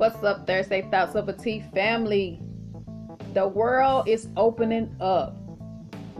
What's 0.00 0.24
up, 0.24 0.46
Thursday 0.46 0.80
Thoughts 0.90 1.14
Over 1.14 1.34
Tea 1.34 1.62
family? 1.74 2.40
The 3.34 3.46
world 3.46 4.08
is 4.08 4.28
opening 4.34 4.96
up. 4.98 5.36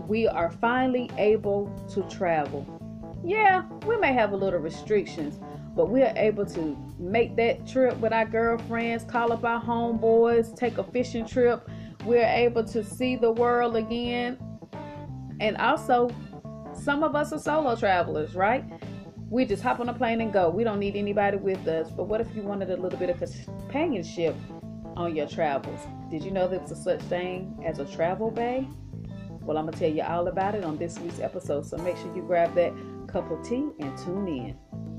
We 0.06 0.28
are 0.28 0.50
finally 0.50 1.10
able 1.16 1.74
to 1.94 2.02
travel. 2.14 2.66
Yeah, 3.24 3.66
we 3.86 3.96
may 3.96 4.12
have 4.12 4.32
a 4.32 4.36
little 4.36 4.60
restrictions, 4.60 5.40
but 5.74 5.88
we 5.88 6.02
are 6.02 6.12
able 6.14 6.44
to 6.44 6.76
make 6.98 7.36
that 7.36 7.66
trip 7.66 7.96
with 8.00 8.12
our 8.12 8.26
girlfriends, 8.26 9.04
call 9.04 9.32
up 9.32 9.44
our 9.44 9.62
homeboys, 9.62 10.54
take 10.54 10.76
a 10.76 10.84
fishing 10.84 11.24
trip. 11.24 11.66
We're 12.04 12.22
able 12.22 12.64
to 12.64 12.84
see 12.84 13.16
the 13.16 13.32
world 13.32 13.76
again. 13.76 14.36
And 15.40 15.56
also, 15.56 16.10
some 16.74 17.02
of 17.02 17.16
us 17.16 17.32
are 17.32 17.38
solo 17.38 17.76
travelers, 17.76 18.34
right? 18.34 18.62
We 19.30 19.44
just 19.44 19.62
hop 19.62 19.78
on 19.78 19.88
a 19.88 19.94
plane 19.94 20.20
and 20.20 20.32
go. 20.32 20.50
We 20.50 20.64
don't 20.64 20.80
need 20.80 20.96
anybody 20.96 21.36
with 21.36 21.64
us. 21.68 21.88
But 21.88 22.08
what 22.08 22.20
if 22.20 22.34
you 22.34 22.42
wanted 22.42 22.68
a 22.68 22.76
little 22.76 22.98
bit 22.98 23.10
of 23.10 23.20
companionship 23.44 24.34
on 24.96 25.14
your 25.14 25.28
travels? 25.28 25.78
Did 26.10 26.24
you 26.24 26.32
know 26.32 26.48
there's 26.48 26.72
a 26.72 26.76
such 26.76 27.00
thing 27.02 27.62
as 27.64 27.78
a 27.78 27.84
travel 27.84 28.32
bae? 28.32 28.66
Well, 29.42 29.56
I'm 29.56 29.66
going 29.66 29.74
to 29.74 29.78
tell 29.78 29.88
you 29.88 30.02
all 30.02 30.26
about 30.26 30.56
it 30.56 30.64
on 30.64 30.78
this 30.78 30.98
week's 30.98 31.20
episode. 31.20 31.64
So 31.64 31.76
make 31.76 31.96
sure 31.96 32.12
you 32.16 32.22
grab 32.22 32.56
that 32.56 32.72
cup 33.06 33.30
of 33.30 33.40
tea 33.46 33.68
and 33.78 33.96
tune 33.98 34.26
in. 34.26 34.89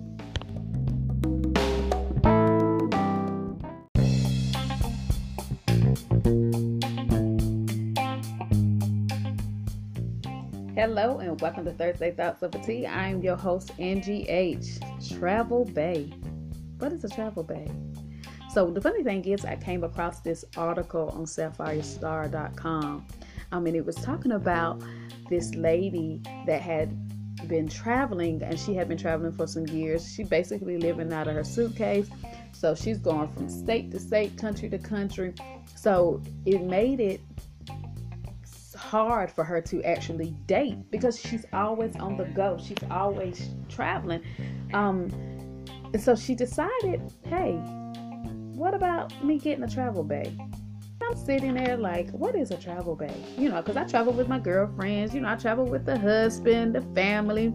Hello 10.81 11.19
and 11.19 11.39
welcome 11.39 11.63
to 11.65 11.71
Thursday 11.73 12.09
Thoughts 12.09 12.41
Over 12.41 12.57
Tea. 12.57 12.87
I 12.87 13.07
am 13.09 13.21
your 13.21 13.35
host, 13.35 13.69
Angie 13.77 14.27
H. 14.27 14.79
Travel 15.15 15.63
Bae. 15.63 16.09
What 16.79 16.91
is 16.91 17.03
a 17.03 17.09
travel 17.09 17.43
bae? 17.43 17.67
So 18.51 18.71
the 18.71 18.81
funny 18.81 19.03
thing 19.03 19.23
is, 19.25 19.45
I 19.45 19.57
came 19.57 19.83
across 19.83 20.21
this 20.21 20.43
article 20.57 21.09
on 21.09 21.25
SapphireStar.com. 21.25 23.05
I 23.51 23.59
mean, 23.59 23.75
it 23.75 23.85
was 23.85 23.95
talking 23.97 24.31
about 24.31 24.81
this 25.29 25.53
lady 25.53 26.19
that 26.47 26.63
had 26.63 26.97
been 27.47 27.69
traveling, 27.69 28.41
and 28.41 28.59
she 28.59 28.73
had 28.73 28.89
been 28.89 28.97
traveling 28.97 29.33
for 29.33 29.45
some 29.45 29.67
years. 29.67 30.11
She 30.11 30.23
basically 30.23 30.79
living 30.79 31.13
out 31.13 31.27
of 31.27 31.35
her 31.35 31.43
suitcase. 31.43 32.09
So 32.53 32.73
she's 32.73 32.97
going 32.97 33.31
from 33.33 33.49
state 33.49 33.91
to 33.91 33.99
state, 33.99 34.35
country 34.35 34.67
to 34.69 34.79
country. 34.79 35.35
So 35.75 36.23
it 36.47 36.63
made 36.63 36.99
it 36.99 37.21
hard 38.91 39.31
for 39.31 39.45
her 39.45 39.61
to 39.61 39.81
actually 39.83 40.35
date 40.47 40.91
because 40.91 41.17
she's 41.17 41.45
always 41.53 41.95
on 41.95 42.17
the 42.17 42.25
go. 42.25 42.57
She's 42.61 42.83
always 42.91 43.49
traveling. 43.69 44.21
Um, 44.73 45.07
and 45.93 46.01
so 46.01 46.13
she 46.13 46.35
decided, 46.35 47.01
hey, 47.23 47.53
what 48.53 48.73
about 48.73 49.23
me 49.23 49.39
getting 49.39 49.63
a 49.63 49.69
travel 49.69 50.03
bag? 50.03 50.37
I'm 51.01 51.15
sitting 51.15 51.53
there 51.53 51.77
like, 51.77 52.09
what 52.11 52.35
is 52.35 52.51
a 52.51 52.57
travel 52.57 52.97
bag? 52.97 53.15
You 53.37 53.47
know, 53.47 53.61
because 53.61 53.77
I 53.77 53.85
travel 53.85 54.11
with 54.11 54.27
my 54.27 54.39
girlfriends. 54.39 55.15
You 55.15 55.21
know, 55.21 55.29
I 55.29 55.35
travel 55.35 55.65
with 55.65 55.85
the 55.85 55.97
husband, 55.97 56.75
the 56.75 56.81
family. 56.93 57.53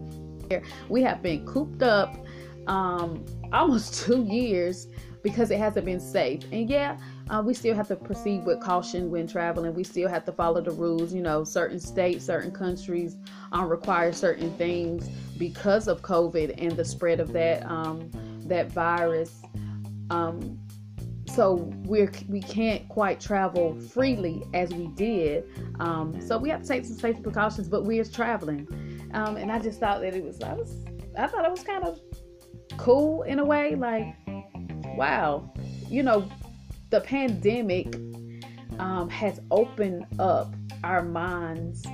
We 0.89 1.03
have 1.03 1.21
been 1.21 1.45
cooped 1.45 1.83
up 1.83 2.17
um, 2.65 3.23
almost 3.53 3.93
two 4.05 4.23
years 4.23 4.87
because 5.27 5.51
it 5.51 5.59
hasn't 5.59 5.85
been 5.85 5.99
safe. 5.99 6.41
And 6.53 6.69
yeah, 6.69 6.97
uh, 7.29 7.43
we 7.45 7.53
still 7.53 7.75
have 7.75 7.89
to 7.89 7.97
proceed 7.97 8.45
with 8.45 8.61
caution 8.61 9.11
when 9.11 9.27
traveling. 9.27 9.73
We 9.73 9.83
still 9.83 10.07
have 10.07 10.23
to 10.23 10.31
follow 10.31 10.61
the 10.61 10.71
rules. 10.71 11.13
You 11.13 11.21
know, 11.21 11.43
certain 11.43 11.81
states, 11.81 12.25
certain 12.25 12.51
countries 12.51 13.17
um, 13.51 13.67
require 13.67 14.13
certain 14.13 14.53
things 14.53 15.09
because 15.37 15.89
of 15.89 16.01
COVID 16.01 16.55
and 16.57 16.71
the 16.71 16.85
spread 16.85 17.19
of 17.19 17.33
that 17.33 17.65
um, 17.65 18.09
that 18.45 18.71
virus. 18.71 19.41
Um, 20.09 20.57
so 21.27 21.55
we're 21.83 22.09
we 22.29 22.39
can't 22.39 22.87
quite 22.87 23.19
travel 23.19 23.75
freely 23.75 24.43
as 24.53 24.73
we 24.73 24.87
did. 24.87 25.43
Um, 25.81 26.21
so 26.21 26.37
we 26.37 26.49
have 26.49 26.61
to 26.61 26.67
take 26.67 26.85
some 26.85 26.97
safety 26.97 27.21
precautions, 27.21 27.67
but 27.67 27.83
we're 27.83 28.05
traveling. 28.05 28.65
Um, 29.13 29.35
and 29.35 29.51
I 29.51 29.59
just 29.59 29.81
thought 29.81 29.99
that 29.99 30.15
it 30.15 30.23
was 30.23 30.41
I 30.41 30.53
was 30.53 30.85
I 31.17 31.27
thought 31.27 31.43
it 31.43 31.51
was 31.51 31.63
kind 31.63 31.83
of 31.83 31.99
cool 32.77 33.23
in 33.23 33.39
a 33.39 33.45
way, 33.45 33.75
like 33.75 34.15
wow, 34.97 35.49
you 35.87 36.03
know, 36.03 36.27
the 36.89 37.01
pandemic 37.01 37.95
um, 38.79 39.07
has 39.09 39.39
opened 39.51 40.05
up 40.19 40.53
our 40.83 41.03
minds 41.03 41.85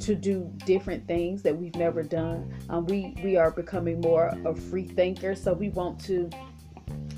to 0.00 0.14
do 0.14 0.50
different 0.64 1.06
things 1.06 1.42
that 1.42 1.56
we've 1.56 1.74
never 1.76 2.02
done. 2.02 2.52
Um, 2.68 2.86
we 2.86 3.16
we 3.22 3.36
are 3.36 3.50
becoming 3.50 4.00
more 4.00 4.36
of 4.44 4.58
free 4.58 4.86
thinkers, 4.86 5.42
so 5.42 5.52
we 5.52 5.70
want 5.70 6.00
to 6.04 6.28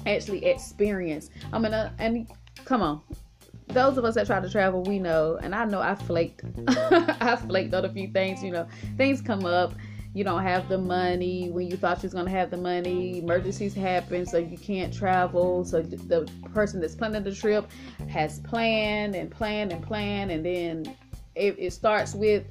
actually 0.06 0.44
experience. 0.44 1.30
I 1.52 1.58
mean, 1.58 1.74
uh, 1.74 1.92
and 1.98 2.30
come 2.64 2.82
on, 2.82 3.00
those 3.68 3.96
of 3.98 4.04
us 4.04 4.14
that 4.14 4.26
try 4.26 4.40
to 4.40 4.50
travel, 4.50 4.82
we 4.82 4.98
know, 4.98 5.38
and 5.42 5.54
I 5.54 5.64
know 5.64 5.80
I 5.80 5.94
flaked. 5.94 6.44
I 6.68 7.36
flaked 7.36 7.74
on 7.74 7.84
a 7.84 7.92
few 7.92 8.08
things. 8.08 8.42
You 8.42 8.52
know, 8.52 8.68
things 8.96 9.20
come 9.20 9.44
up 9.44 9.74
you 10.12 10.24
don't 10.24 10.42
have 10.42 10.68
the 10.68 10.78
money 10.78 11.50
when 11.50 11.70
you 11.70 11.76
thought 11.76 11.98
you 11.98 12.06
was 12.06 12.12
going 12.12 12.24
to 12.24 12.30
have 12.30 12.50
the 12.50 12.56
money 12.56 13.18
emergencies 13.18 13.74
happen 13.74 14.26
so 14.26 14.38
you 14.38 14.58
can't 14.58 14.92
travel 14.92 15.64
so 15.64 15.80
the 15.82 16.28
person 16.52 16.80
that's 16.80 16.94
planning 16.94 17.22
the 17.22 17.34
trip 17.34 17.70
has 18.08 18.40
planned 18.40 19.14
and 19.14 19.30
planned 19.30 19.72
and 19.72 19.82
planned 19.82 20.30
and 20.30 20.44
then 20.44 20.96
it, 21.34 21.54
it 21.58 21.72
starts 21.72 22.14
with 22.14 22.44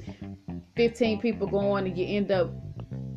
15 0.75 1.19
people 1.19 1.47
going 1.47 1.85
and 1.85 1.97
you 1.97 2.05
end 2.05 2.31
up 2.31 2.51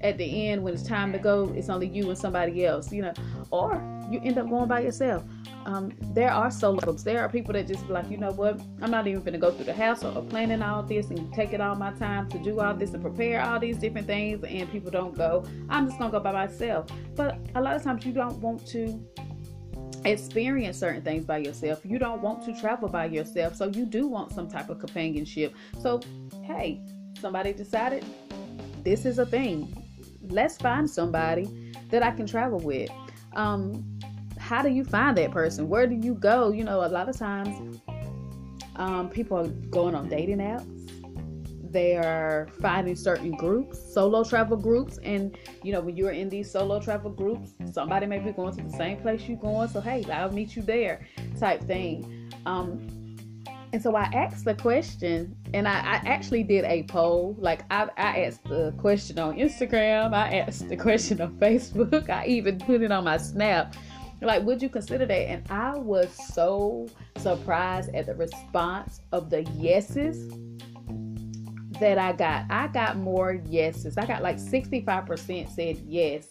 at 0.01 0.19
the 0.19 0.49
end 0.49 0.63
when 0.63 0.75
it's 0.75 0.83
time 0.83 1.13
to 1.13 1.19
go 1.19 1.53
it's 1.55 1.69
only 1.69 1.87
you 1.87 2.09
and 2.09 2.19
somebody 2.19 2.67
else 2.67 2.93
you 2.93 3.03
know 3.03 3.13
or 3.53 3.81
you 4.11 4.21
end 4.25 4.39
up 4.39 4.49
going 4.49 4.67
by 4.67 4.81
yourself 4.81 5.23
um, 5.67 5.93
there 6.15 6.31
are 6.31 6.51
solo 6.51 6.79
groups. 6.81 7.03
There 7.03 7.21
are 7.21 7.29
people 7.29 7.53
that 7.55 7.67
just 7.67 7.89
like, 7.89 8.11
you 8.11 8.17
know 8.17 8.33
what? 8.33 8.61
I'm 8.81 8.91
not 8.91 9.07
even 9.07 9.21
going 9.21 9.33
to 9.33 9.39
go 9.39 9.51
through 9.51 9.67
the 9.67 9.73
hassle 9.73 10.17
or 10.17 10.23
planning 10.23 10.63
all 10.63 10.83
this 10.83 11.11
and 11.11 11.33
taking 11.33 11.61
all 11.61 11.75
my 11.75 11.93
time 11.93 12.29
to 12.31 12.39
do 12.39 12.61
all 12.61 12.75
this 12.75 12.93
and 12.93 13.03
prepare 13.03 13.43
all 13.43 13.59
these 13.59 13.79
different 13.79 14.07
things. 14.07 14.43
And 14.45 14.71
people 14.71 14.91
don't 14.91 15.17
go. 15.17 15.45
I'm 15.69 15.87
just 15.87 15.99
going 15.99 16.11
to 16.11 16.19
go 16.19 16.23
by 16.23 16.33
myself. 16.33 16.87
But 17.15 17.39
a 17.55 17.61
lot 17.61 17.77
of 17.77 17.83
times 17.83 18.05
you 18.05 18.13
don't 18.13 18.39
want 18.39 18.67
to 18.69 19.05
experience 20.05 20.79
certain 20.79 21.03
things 21.03 21.25
by 21.25 21.39
yourself. 21.39 21.81
You 21.85 21.99
don't 21.99 22.23
want 22.23 22.45
to 22.47 22.61
travel 22.61 22.89
by 22.89 23.07
yourself. 23.07 23.57
So 23.57 23.69
you 23.69 23.87
do 23.87 24.07
want 24.09 24.33
some 24.33 24.49
type 24.49 24.69
of 24.69 24.79
companionship. 24.79 25.55
So, 25.81 26.01
hey, 26.43 26.81
somebody 27.21 27.53
decided 27.53 28.05
this 28.83 29.07
is 29.07 29.19
a 29.19 29.27
thing. 29.27 29.77
Let's 30.29 30.57
find 30.57 30.89
somebody 30.89 31.73
that 31.91 32.03
I 32.03 32.11
can 32.11 32.27
travel 32.27 32.59
with. 32.59 32.91
Um, 33.35 33.85
how 34.43 34.61
do 34.61 34.69
you 34.69 34.85
find 34.85 35.17
that 35.17 35.31
person? 35.31 35.69
Where 35.69 35.87
do 35.87 35.95
you 35.95 36.15
go? 36.15 36.51
You 36.51 36.65
know, 36.65 36.85
a 36.85 36.89
lot 36.89 37.09
of 37.09 37.17
times 37.17 37.81
um, 38.75 39.09
people 39.09 39.39
are 39.39 39.49
going 39.49 39.95
on 39.95 40.09
dating 40.09 40.39
apps. 40.39 40.69
They 41.71 41.97
are 41.97 42.49
finding 42.61 42.97
certain 42.97 43.31
groups, 43.31 43.79
solo 43.95 44.25
travel 44.25 44.59
groups, 44.59 44.99
and 45.05 45.39
you 45.63 45.73
know 45.73 45.81
when 45.81 45.97
you're 45.97 46.11
in 46.11 46.29
these 46.29 46.51
solo 46.51 46.81
travel 46.81 47.11
groups, 47.11 47.53
somebody 47.71 48.05
may 48.05 48.19
be 48.19 48.33
going 48.33 48.55
to 48.57 48.63
the 48.63 48.77
same 48.77 48.99
place 48.99 49.23
you're 49.23 49.39
going. 49.39 49.69
So 49.69 49.81
hey, 49.81 50.05
I'll 50.13 50.33
meet 50.33 50.55
you 50.55 50.61
there, 50.61 51.07
type 51.39 51.63
thing. 51.63 52.31
Um, 52.45 53.17
and 53.73 53.83
so 53.83 53.97
I 53.97 54.03
asked 54.13 54.45
the 54.45 54.55
question, 54.55 55.35
and 55.55 55.67
I, 55.67 55.79
I, 55.79 55.95
actually 56.05 56.43
did 56.43 56.67
a 56.67 56.83
poll. 56.83 57.35
Like 57.39 57.63
I, 57.71 57.89
I 57.97 58.25
asked 58.25 58.45
the 58.45 58.75
question 58.77 59.19
on 59.19 59.37
Instagram, 59.37 60.13
I 60.13 60.41
asked 60.41 60.69
the 60.69 60.77
question 60.77 61.23
on 61.23 61.37
Facebook, 61.39 62.11
I 62.11 62.27
even 62.27 62.59
put 62.59 62.83
it 62.83 62.93
on 62.93 63.05
my 63.05 63.17
Snap 63.17 63.75
like, 64.27 64.45
would 64.45 64.63
you 64.63 64.69
consider 64.69 65.07
that? 65.07 65.15
And 65.15 65.51
I 65.51 65.77
was 65.77 66.09
so 66.33 66.89
surprised 67.17 67.95
at 67.95 68.07
the 68.07 68.15
response 68.15 69.01
of 69.13 69.31
the 69.31 69.43
yeses 69.43 70.33
that 71.81 71.99
I 71.99 72.13
got. 72.13 72.45
I 72.51 72.69
got 72.69 72.97
more 72.97 73.35
yeses. 73.47 73.99
I 73.99 74.07
got 74.07 74.23
like 74.23 74.37
65% 74.37 75.55
said 75.55 75.79
yes. 75.87 76.29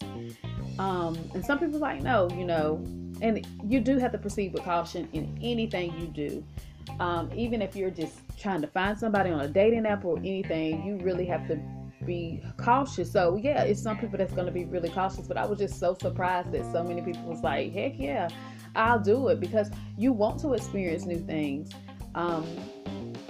Um, 0.78 1.18
and 1.34 1.44
some 1.44 1.58
people 1.58 1.78
like, 1.78 2.02
no, 2.02 2.28
you 2.30 2.44
know, 2.44 2.82
and 3.20 3.46
you 3.64 3.80
do 3.80 3.98
have 3.98 4.12
to 4.12 4.18
proceed 4.18 4.52
with 4.52 4.64
caution 4.64 5.08
in 5.12 5.38
anything 5.42 5.94
you 6.00 6.06
do. 6.06 6.44
Um, 6.98 7.30
even 7.34 7.62
if 7.62 7.76
you're 7.76 7.90
just 7.90 8.14
trying 8.38 8.60
to 8.62 8.66
find 8.66 8.98
somebody 8.98 9.30
on 9.30 9.40
a 9.40 9.48
dating 9.48 9.86
app 9.86 10.04
or 10.04 10.18
anything, 10.18 10.84
you 10.84 10.96
really 11.04 11.26
have 11.26 11.46
to 11.48 11.60
be 12.04 12.42
cautious. 12.56 13.10
So 13.10 13.36
yeah, 13.36 13.62
it's 13.62 13.82
some 13.82 13.98
people 13.98 14.18
that's 14.18 14.32
gonna 14.32 14.50
be 14.50 14.64
really 14.64 14.88
cautious, 14.90 15.26
but 15.26 15.36
I 15.36 15.46
was 15.46 15.58
just 15.58 15.78
so 15.78 15.96
surprised 16.00 16.52
that 16.52 16.70
so 16.72 16.82
many 16.82 17.02
people 17.02 17.22
was 17.22 17.42
like, 17.42 17.72
heck 17.72 17.98
yeah, 17.98 18.28
I'll 18.74 19.00
do 19.00 19.28
it 19.28 19.40
because 19.40 19.70
you 19.96 20.12
want 20.12 20.40
to 20.40 20.54
experience 20.54 21.04
new 21.04 21.18
things. 21.18 21.70
Um, 22.14 22.46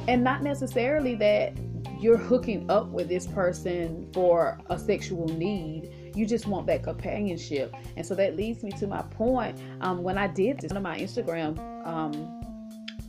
and 0.08 0.24
not 0.24 0.42
necessarily 0.42 1.14
that 1.16 1.54
you're 2.00 2.19
hooking 2.19 2.69
up 2.69 2.88
with 2.88 3.08
this 3.08 3.26
person 3.28 4.08
for 4.12 4.58
a 4.69 4.78
sexual 4.78 5.28
need. 5.28 6.12
You 6.16 6.26
just 6.26 6.46
want 6.46 6.66
that 6.66 6.82
companionship. 6.82 7.74
And 7.96 8.04
so 8.04 8.14
that 8.16 8.36
leads 8.36 8.64
me 8.64 8.72
to 8.72 8.86
my 8.88 9.02
point. 9.02 9.58
Um, 9.80 10.02
when 10.02 10.19
I 10.19 10.26
did 10.26 10.60
this, 10.60 10.70
one 10.70 10.78
of 10.78 10.82
my 10.82 10.98
Instagram, 10.98 11.58
um, 11.86 12.12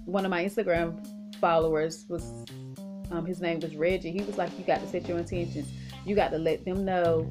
one 0.06 0.26
of 0.26 0.30
my 0.30 0.46
Instagram 0.46 1.06
followers 1.38 2.06
was 2.08 2.46
um, 3.14 3.26
his 3.26 3.40
name 3.40 3.60
was 3.60 3.76
Reggie. 3.76 4.12
He 4.12 4.24
was 4.24 4.38
like, 4.38 4.58
you 4.58 4.66
got 4.66 4.82
to 4.82 4.88
set 4.88 5.08
your 5.08 5.20
intentions. 5.20 5.72
You 6.04 6.16
got 6.16 6.32
to 6.32 6.40
let 6.40 6.66
them 6.66 6.84
know. 6.84 7.30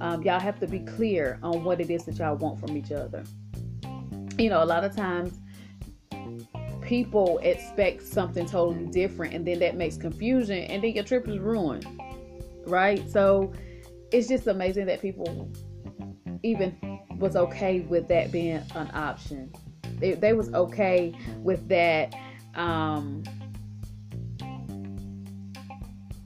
Um, 0.00 0.22
y'all 0.22 0.40
have 0.40 0.60
to 0.60 0.66
be 0.66 0.78
clear 0.78 1.38
on 1.42 1.64
what 1.64 1.80
it 1.80 1.90
is 1.90 2.04
that 2.04 2.16
y'all 2.16 2.36
want 2.36 2.60
from 2.60 2.76
each 2.76 2.92
other. 2.92 3.24
You 4.38 4.48
know, 4.48 4.62
a 4.62 4.64
lot 4.64 4.84
of 4.84 4.94
times 4.94 5.40
people 6.82 7.38
expect 7.38 8.02
something 8.02 8.46
totally 8.46 8.86
different 8.86 9.34
and 9.34 9.46
then 9.46 9.58
that 9.58 9.74
makes 9.74 9.96
confusion 9.96 10.58
and 10.64 10.84
then 10.84 10.92
your 10.92 11.02
trip 11.02 11.26
is 11.26 11.38
ruined 11.38 11.86
right 12.66 13.08
so 13.08 13.50
it's 14.12 14.28
just 14.28 14.46
amazing 14.48 14.84
that 14.84 15.00
people 15.00 15.50
even 16.42 16.76
was 17.18 17.36
okay 17.36 17.80
with 17.80 18.06
that 18.06 18.30
being 18.30 18.62
an 18.74 18.90
option 18.92 19.50
they, 19.98 20.12
they 20.12 20.34
was 20.34 20.52
okay 20.52 21.14
with 21.38 21.66
that 21.68 22.14
um, 22.54 23.22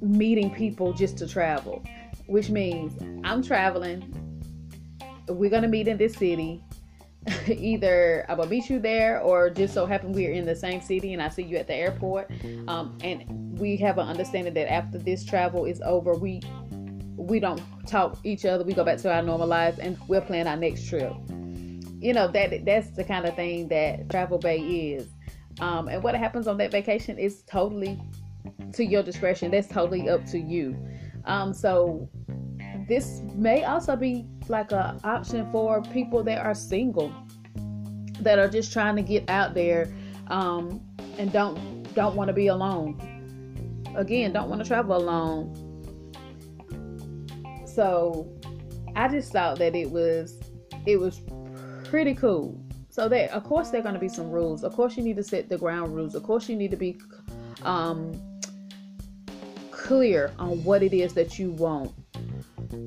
meeting 0.00 0.54
people 0.54 0.92
just 0.92 1.18
to 1.18 1.26
travel 1.26 1.82
which 2.26 2.50
means 2.50 2.92
i'm 3.24 3.42
traveling 3.42 4.02
we're 5.28 5.50
gonna 5.50 5.68
meet 5.68 5.88
in 5.88 5.96
this 5.96 6.14
city 6.14 6.62
either 7.48 8.24
I'm 8.28 8.38
gonna 8.38 8.50
meet 8.50 8.70
you 8.70 8.78
there 8.78 9.20
or 9.20 9.50
just 9.50 9.74
so 9.74 9.86
happen 9.86 10.12
we're 10.12 10.32
in 10.32 10.44
the 10.44 10.56
same 10.56 10.80
city 10.80 11.12
and 11.12 11.22
I 11.22 11.28
see 11.28 11.42
you 11.42 11.56
at 11.56 11.66
the 11.66 11.74
airport. 11.74 12.30
Um, 12.66 12.96
and 13.02 13.58
we 13.58 13.76
have 13.78 13.98
an 13.98 14.06
understanding 14.06 14.54
that 14.54 14.72
after 14.72 14.98
this 14.98 15.24
travel 15.24 15.64
is 15.64 15.80
over, 15.84 16.14
we 16.14 16.40
we 17.16 17.40
don't 17.40 17.60
talk 17.86 18.18
each 18.24 18.44
other. 18.44 18.64
We 18.64 18.72
go 18.72 18.84
back 18.84 18.98
to 18.98 19.12
our 19.12 19.22
normal 19.22 19.46
lives 19.46 19.78
and 19.78 19.98
we'll 20.08 20.20
plan 20.20 20.46
our 20.46 20.56
next 20.56 20.88
trip. 20.88 21.12
You 22.00 22.12
know 22.12 22.28
that 22.28 22.64
that's 22.64 22.90
the 22.90 23.04
kind 23.04 23.26
of 23.26 23.34
thing 23.34 23.68
that 23.68 24.08
Travel 24.08 24.38
Bae 24.38 24.60
is. 24.60 25.08
Um, 25.60 25.88
and 25.88 26.02
what 26.02 26.14
happens 26.14 26.46
on 26.46 26.56
that 26.58 26.70
vacation 26.70 27.18
is 27.18 27.42
totally 27.42 28.00
to 28.72 28.84
your 28.84 29.02
discretion. 29.02 29.50
That's 29.50 29.68
totally 29.68 30.08
up 30.08 30.24
to 30.26 30.38
you. 30.38 30.76
Um, 31.24 31.52
so 31.52 32.08
this 32.88 33.20
may 33.34 33.64
also 33.64 33.96
be 33.96 34.26
like 34.48 34.72
a 34.72 34.98
option 35.04 35.50
for 35.52 35.82
people 35.82 36.22
that 36.24 36.44
are 36.44 36.54
single 36.54 37.12
that 38.20 38.38
are 38.38 38.48
just 38.48 38.72
trying 38.72 38.96
to 38.96 39.02
get 39.02 39.28
out 39.28 39.54
there 39.54 39.92
um, 40.28 40.80
and 41.18 41.32
don't 41.32 41.82
don't 41.94 42.16
want 42.16 42.28
to 42.28 42.34
be 42.34 42.48
alone. 42.48 43.84
Again 43.94 44.32
don't 44.32 44.48
want 44.48 44.62
to 44.62 44.66
travel 44.66 44.96
alone. 44.96 45.54
So 47.66 48.32
i 48.96 49.06
just 49.06 49.32
thought 49.32 49.58
that 49.58 49.76
it 49.76 49.90
was 49.90 50.40
it 50.86 50.98
was 50.98 51.20
pretty 51.84 52.14
cool. 52.14 52.60
So 52.88 53.08
that 53.08 53.30
of 53.30 53.44
course 53.44 53.70
there 53.70 53.80
are 53.80 53.82
going 53.82 53.94
to 53.94 54.00
be 54.00 54.08
some 54.08 54.30
rules. 54.30 54.64
Of 54.64 54.72
course 54.72 54.96
you 54.96 55.02
need 55.02 55.16
to 55.16 55.22
set 55.22 55.48
the 55.48 55.58
ground 55.58 55.94
rules. 55.94 56.14
Of 56.14 56.22
course 56.22 56.48
you 56.48 56.56
need 56.56 56.70
to 56.70 56.76
be 56.76 56.98
um, 57.62 58.12
clear 59.88 60.30
on 60.38 60.62
what 60.64 60.82
it 60.82 60.92
is 60.92 61.14
that 61.14 61.38
you 61.38 61.50
want 61.52 61.94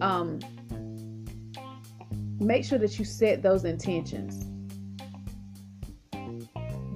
um, 0.02 0.40
make 2.40 2.64
sure 2.64 2.78
that 2.78 3.00
you 3.00 3.06
set 3.06 3.42
those 3.42 3.66
intentions. 3.66 4.46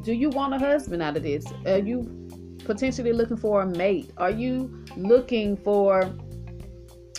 Do 0.04 0.13
you 0.13 0.30
want 0.30 0.54
a 0.54 0.60
husband 0.60 1.02
out 1.02 1.18
of 1.18 1.24
this? 1.24 1.44
Are 1.66 1.80
you 1.80 2.28
potentially 2.66 3.13
looking 3.13 3.38
for 3.38 3.63
a 3.63 3.66
mate? 3.66 4.12
Are 4.18 4.30
you 4.30 4.86
looking 4.96 5.57
for 5.57 6.13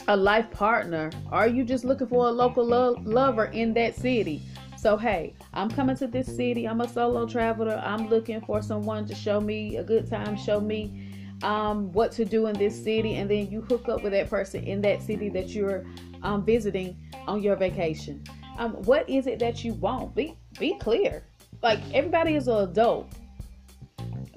a 0.07 0.17
life 0.17 0.49
partner? 0.53 1.11
Are 1.33 1.49
you 1.49 1.65
just 1.65 1.85
looking 1.85 2.07
for 2.07 2.29
a 2.29 2.31
local 2.31 2.65
lo- 2.65 2.97
lover 3.03 3.47
in 3.47 3.75
that 3.75 3.97
city? 3.97 4.43
So, 4.79 4.97
hey, 4.97 5.35
I'm 5.53 5.69
coming 5.69 5.97
to 5.97 6.07
this 6.07 6.29
city. 6.29 6.69
I'm 6.69 6.81
a 6.81 6.89
solo 6.89 7.27
traveler. 7.27 7.83
I'm 7.85 8.09
looking 8.09 8.41
for 8.43 8.63
someone 8.63 9.07
to 9.07 9.15
show 9.17 9.41
me 9.41 9.79
a 9.79 9.83
good 9.83 10.09
time, 10.09 10.37
show 10.37 10.61
me 10.61 11.06
um, 11.43 11.93
what 11.93 12.13
to 12.13 12.25
do 12.25 12.47
in 12.47 12.59
this 12.59 12.83
city, 12.83 13.17
and 13.17 13.31
then 13.31 13.51
you 13.51 13.61
hook 13.63 13.89
up 13.89 14.03
with 14.03 14.13
that 14.13 14.31
person 14.31 14.65
in 14.65 14.81
that 14.83 15.03
city 15.03 15.29
that 15.31 15.49
you're 15.49 15.85
um, 16.23 16.45
visiting 16.45 16.97
on 17.27 17.43
your 17.43 17.57
vacation. 17.57 18.25
Um, 18.59 18.73
what 18.85 19.09
is 19.09 19.27
it 19.27 19.39
that 19.41 19.65
you 19.65 19.75
want? 19.75 20.15
Be 20.15 20.37
be 20.59 20.79
clear. 20.79 21.25
Like 21.63 21.81
everybody 21.93 22.35
is 22.35 22.49
an 22.49 22.69
adult. 22.69 23.13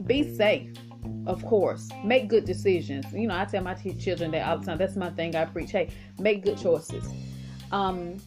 Be 0.05 0.35
safe, 0.35 0.71
of 1.25 1.43
course. 1.45 1.89
Make 2.03 2.27
good 2.27 2.45
decisions. 2.45 3.05
You 3.13 3.27
know, 3.27 3.35
I 3.35 3.45
tell 3.45 3.63
my 3.63 3.73
t- 3.73 3.93
children 3.93 4.31
that 4.31 4.47
all 4.47 4.57
the 4.57 4.65
time. 4.65 4.77
That's 4.77 4.95
my 4.95 5.09
thing. 5.09 5.35
I 5.35 5.45
preach. 5.45 5.71
Hey, 5.71 5.89
make 6.19 6.43
good 6.43 6.57
choices. 6.57 7.07
Um. 7.71 8.17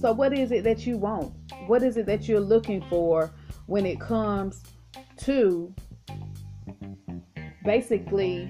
So, 0.00 0.12
what 0.12 0.32
is 0.32 0.52
it 0.52 0.62
that 0.64 0.86
you 0.86 0.98
want? 0.98 1.32
What 1.66 1.82
is 1.82 1.96
it 1.96 2.06
that 2.06 2.28
you're 2.28 2.40
looking 2.40 2.82
for 2.82 3.32
when 3.66 3.86
it 3.86 3.98
comes 4.00 4.62
to 5.18 5.74
basically 7.66 8.48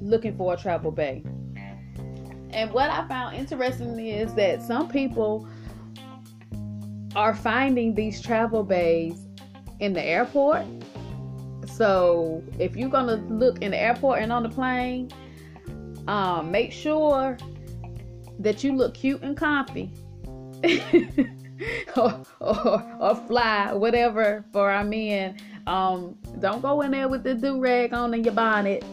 looking 0.00 0.36
for 0.36 0.54
a 0.54 0.56
travel 0.56 0.90
bae. 0.90 1.22
And 2.52 2.72
what 2.72 2.90
I 2.90 3.06
found 3.06 3.36
interesting 3.36 3.98
is 4.00 4.34
that 4.34 4.62
some 4.62 4.88
people 4.88 5.48
are 7.14 7.34
finding 7.34 7.94
these 7.94 8.20
travel 8.20 8.64
baes 8.64 9.26
in 9.78 9.92
the 9.92 10.02
airport. 10.02 10.64
So 11.66 12.42
if 12.58 12.74
you're 12.76 12.88
gonna 12.88 13.16
look 13.16 13.62
in 13.62 13.70
the 13.70 13.78
airport 13.78 14.20
and 14.20 14.32
on 14.32 14.42
the 14.42 14.48
plane, 14.48 15.10
um, 16.08 16.50
make 16.50 16.72
sure 16.72 17.38
that 18.40 18.64
you 18.64 18.74
look 18.74 18.94
cute 18.94 19.22
and 19.22 19.36
comfy. 19.36 19.92
or, 21.96 22.22
or, 22.40 22.96
or 23.00 23.14
fly, 23.26 23.72
whatever 23.72 24.44
for 24.52 24.70
our 24.70 24.84
men 24.84 25.36
um, 25.70 26.16
don't 26.40 26.60
go 26.62 26.80
in 26.80 26.90
there 26.90 27.08
with 27.08 27.22
the 27.22 27.32
do 27.32 27.60
rag 27.60 27.94
on 27.94 28.12
in 28.12 28.24
your 28.24 28.34
bonnet. 28.34 28.84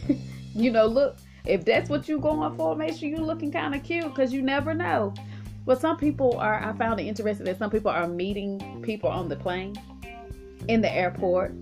you 0.52 0.72
know, 0.72 0.84
look, 0.84 1.16
if 1.46 1.64
that's 1.64 1.88
what 1.88 2.08
you're 2.08 2.18
going 2.18 2.56
for, 2.56 2.74
make 2.74 2.98
sure 2.98 3.08
you're 3.08 3.20
looking 3.20 3.52
kind 3.52 3.72
of 3.72 3.84
cute 3.84 4.02
because 4.02 4.32
you 4.32 4.42
never 4.42 4.74
know. 4.74 5.14
Well, 5.64 5.78
some 5.78 5.96
people 5.96 6.36
are, 6.38 6.60
I 6.60 6.72
found 6.72 6.98
it 6.98 7.04
interesting 7.04 7.46
that 7.46 7.58
some 7.58 7.70
people 7.70 7.92
are 7.92 8.08
meeting 8.08 8.82
people 8.82 9.10
on 9.10 9.28
the 9.28 9.36
plane, 9.36 9.76
in 10.66 10.80
the 10.80 10.92
airport. 10.92 11.52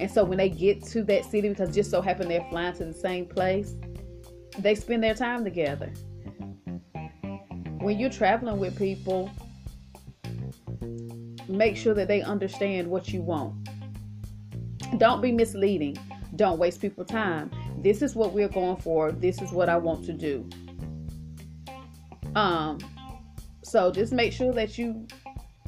And 0.00 0.10
so 0.10 0.24
when 0.24 0.38
they 0.38 0.48
get 0.48 0.82
to 0.86 1.04
that 1.04 1.24
city, 1.24 1.48
because 1.48 1.72
just 1.72 1.92
so 1.92 2.02
happen 2.02 2.28
they're 2.28 2.44
flying 2.50 2.74
to 2.78 2.84
the 2.84 2.92
same 2.92 3.26
place, 3.26 3.76
they 4.58 4.74
spend 4.74 5.04
their 5.04 5.14
time 5.14 5.44
together. 5.44 5.92
When 7.78 7.96
you're 8.00 8.10
traveling 8.10 8.58
with 8.58 8.76
people, 8.76 9.30
make 11.46 11.76
sure 11.76 11.94
that 11.94 12.08
they 12.08 12.22
understand 12.22 12.88
what 12.88 13.12
you 13.12 13.22
want 13.22 13.65
don't 14.98 15.20
be 15.20 15.32
misleading. 15.32 15.96
Don't 16.36 16.58
waste 16.58 16.80
people's 16.80 17.08
time. 17.08 17.50
This 17.78 18.02
is 18.02 18.14
what 18.14 18.32
we're 18.32 18.48
going 18.48 18.76
for. 18.76 19.12
This 19.12 19.40
is 19.40 19.50
what 19.52 19.68
I 19.68 19.76
want 19.76 20.04
to 20.06 20.12
do. 20.12 20.48
Um, 22.34 22.78
so 23.62 23.90
just 23.90 24.12
make 24.12 24.32
sure 24.32 24.52
that 24.52 24.76
you 24.78 25.06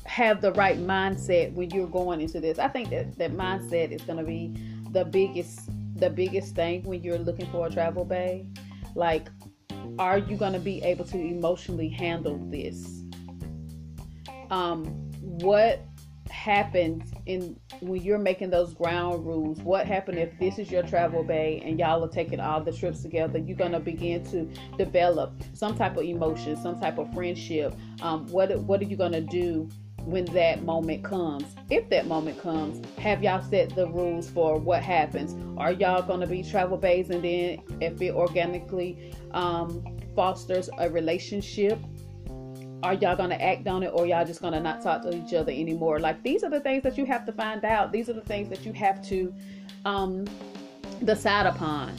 have 0.04 0.40
the 0.40 0.52
right 0.52 0.78
mindset 0.78 1.52
when 1.52 1.70
you're 1.70 1.86
going 1.86 2.20
into 2.20 2.40
this. 2.40 2.58
I 2.58 2.68
think 2.68 2.90
that 2.90 3.16
that 3.18 3.32
mindset 3.32 3.92
is 3.92 4.02
going 4.02 4.18
to 4.18 4.24
be 4.24 4.54
the 4.90 5.04
biggest 5.04 5.70
the 5.98 6.08
biggest 6.08 6.54
thing 6.54 6.82
when 6.84 7.02
you're 7.02 7.18
looking 7.18 7.50
for 7.50 7.66
a 7.66 7.70
travel 7.70 8.04
bae. 8.04 8.44
Like, 8.94 9.28
are 9.98 10.18
you 10.18 10.36
going 10.36 10.52
to 10.52 10.60
be 10.60 10.80
able 10.82 11.04
to 11.06 11.18
emotionally 11.18 11.88
handle 11.88 12.38
this? 12.50 13.02
Um, 14.50 14.84
what 15.20 15.84
happens 16.30 17.12
in 17.28 17.58
when 17.80 18.02
you're 18.02 18.18
making 18.18 18.50
those 18.50 18.74
ground 18.74 19.24
rules 19.24 19.60
what 19.60 19.86
happened 19.86 20.18
if 20.18 20.36
this 20.38 20.58
is 20.58 20.70
your 20.70 20.82
travel 20.82 21.22
bae 21.22 21.60
and 21.64 21.78
y'all 21.78 22.02
are 22.04 22.08
taking 22.08 22.40
all 22.40 22.60
the 22.60 22.72
trips 22.72 23.02
together 23.02 23.38
you're 23.38 23.56
going 23.56 23.72
to 23.72 23.80
begin 23.80 24.24
to 24.24 24.44
develop 24.76 25.32
some 25.52 25.76
type 25.76 25.96
of 25.96 26.04
emotion 26.04 26.56
some 26.56 26.78
type 26.80 26.98
of 26.98 27.12
friendship. 27.14 27.74
Um, 28.02 28.26
what 28.28 28.56
what 28.60 28.80
are 28.80 28.84
you 28.84 28.96
going 28.96 29.12
to 29.12 29.20
do 29.20 29.68
when 30.04 30.24
that 30.26 30.62
moment 30.62 31.04
comes? 31.04 31.44
If 31.70 31.88
that 31.90 32.06
moment 32.06 32.40
comes 32.40 32.84
have 32.98 33.22
y'all 33.22 33.42
set 33.42 33.74
the 33.74 33.88
rules 33.88 34.30
for 34.30 34.58
what 34.58 34.82
happens. 34.82 35.36
Are 35.58 35.72
y'all 35.72 36.02
going 36.02 36.20
to 36.20 36.26
be 36.26 36.42
travel 36.42 36.76
baes 36.76 37.10
and 37.10 37.22
then 37.22 37.60
if 37.80 38.00
it 38.00 38.14
organically 38.14 39.12
um, 39.32 39.84
fosters 40.14 40.70
a 40.78 40.88
relationship 40.90 41.78
are 42.82 42.94
y'all 42.94 43.16
gonna 43.16 43.34
act 43.36 43.66
on 43.66 43.82
it 43.82 43.90
or 43.92 44.06
y'all 44.06 44.24
just 44.24 44.40
gonna 44.40 44.60
not 44.60 44.82
talk 44.82 45.02
to 45.02 45.14
each 45.14 45.34
other 45.34 45.52
anymore? 45.52 45.98
Like 45.98 46.22
these 46.22 46.44
are 46.44 46.50
the 46.50 46.60
things 46.60 46.82
that 46.84 46.96
you 46.96 47.04
have 47.06 47.26
to 47.26 47.32
find 47.32 47.64
out. 47.64 47.92
These 47.92 48.08
are 48.08 48.12
the 48.12 48.20
things 48.22 48.48
that 48.50 48.64
you 48.64 48.72
have 48.72 49.02
to 49.08 49.34
um 49.84 50.26
decide 51.04 51.46
upon 51.46 51.98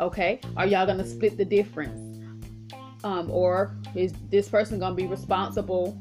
okay? 0.00 0.40
Are 0.56 0.66
y'all 0.66 0.86
gonna 0.86 1.06
split 1.06 1.36
the 1.36 1.44
difference? 1.44 2.00
Um 3.04 3.30
or 3.30 3.76
is 3.94 4.12
this 4.30 4.48
person 4.48 4.78
gonna 4.78 4.94
be 4.94 5.06
responsible 5.06 6.00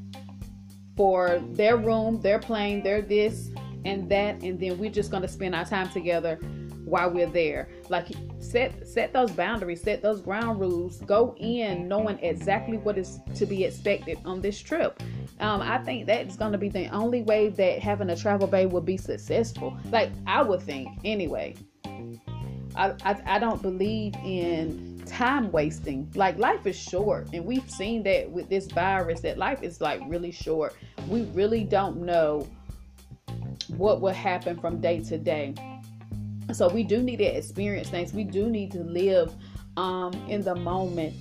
for 0.96 1.42
their 1.52 1.78
room 1.78 2.20
their 2.22 2.40
plane 2.40 2.82
their 2.82 3.02
this 3.02 3.52
and 3.86 4.10
that 4.10 4.42
and 4.42 4.60
then 4.60 4.78
we're 4.80 4.90
just 4.90 5.12
gonna 5.12 5.28
spend 5.28 5.54
our 5.54 5.64
time 5.64 5.88
together 5.90 6.40
while 6.88 7.12
we're 7.12 7.30
there. 7.30 7.70
Like 7.90 8.08
set 8.40 8.88
set 8.88 9.14
those 9.14 9.32
boundaries, 9.32 9.82
set 9.82 10.02
those 10.02 10.22
ground 10.22 10.60
rules. 10.60 11.00
Go 11.02 11.36
in 11.38 11.88
knowing 11.88 12.18
exactly 12.20 12.78
what 12.78 12.98
is 12.98 13.20
to 13.36 13.46
be 13.46 13.66
expected 13.66 14.18
on 14.26 14.42
this 14.42 14.60
trip. 14.60 15.02
Um, 15.40 15.62
I 15.62 15.78
think 15.80 16.08
that's 16.08 16.36
going 16.36 16.52
to 16.54 16.58
be 16.58 16.70
the 16.70 16.88
only 16.88 17.22
way 17.22 17.50
that 17.50 17.80
having 17.80 18.10
a 18.10 18.16
travel 18.16 18.48
bae 18.48 18.66
will 18.66 18.82
be 18.82 18.98
successful. 18.98 19.78
Like 19.92 20.12
I 20.26 20.42
would 20.42 20.62
think, 20.62 20.90
anyway. 21.04 21.56
I, 22.76 22.94
I, 23.04 23.22
I 23.26 23.40
don't 23.40 23.62
believe 23.62 24.14
in 24.24 25.02
time 25.08 25.52
wasting. 25.52 26.12
Like 26.16 26.38
life 26.38 26.66
is 26.66 26.78
short, 26.78 27.28
and 27.34 27.46
we've 27.46 27.70
seen 27.70 28.04
that 28.04 28.30
with 28.30 28.50
this 28.50 28.68
virus 28.68 29.22
that 29.22 29.38
life 29.38 29.64
is 29.64 29.82
like 29.82 30.02
really 30.08 30.32
short. 30.32 30.76
We 31.08 31.24
really 31.34 31.64
don't 31.64 31.98
know 31.98 32.48
what 33.76 34.02
will 34.02 34.14
happen 34.14 34.60
from 34.60 34.80
day 34.80 35.04
to 35.06 35.18
day. 35.18 35.56
So 36.54 36.70
we 36.70 36.84
do 36.84 37.04
need 37.04 37.18
to 37.18 37.26
experience 37.26 37.90
things. 37.90 38.14
We 38.14 38.24
do 38.24 38.50
need 38.50 38.72
to 38.72 38.84
live 38.84 39.34
um, 39.76 40.14
in 40.28 40.42
the 40.42 40.56
moment. 40.56 41.16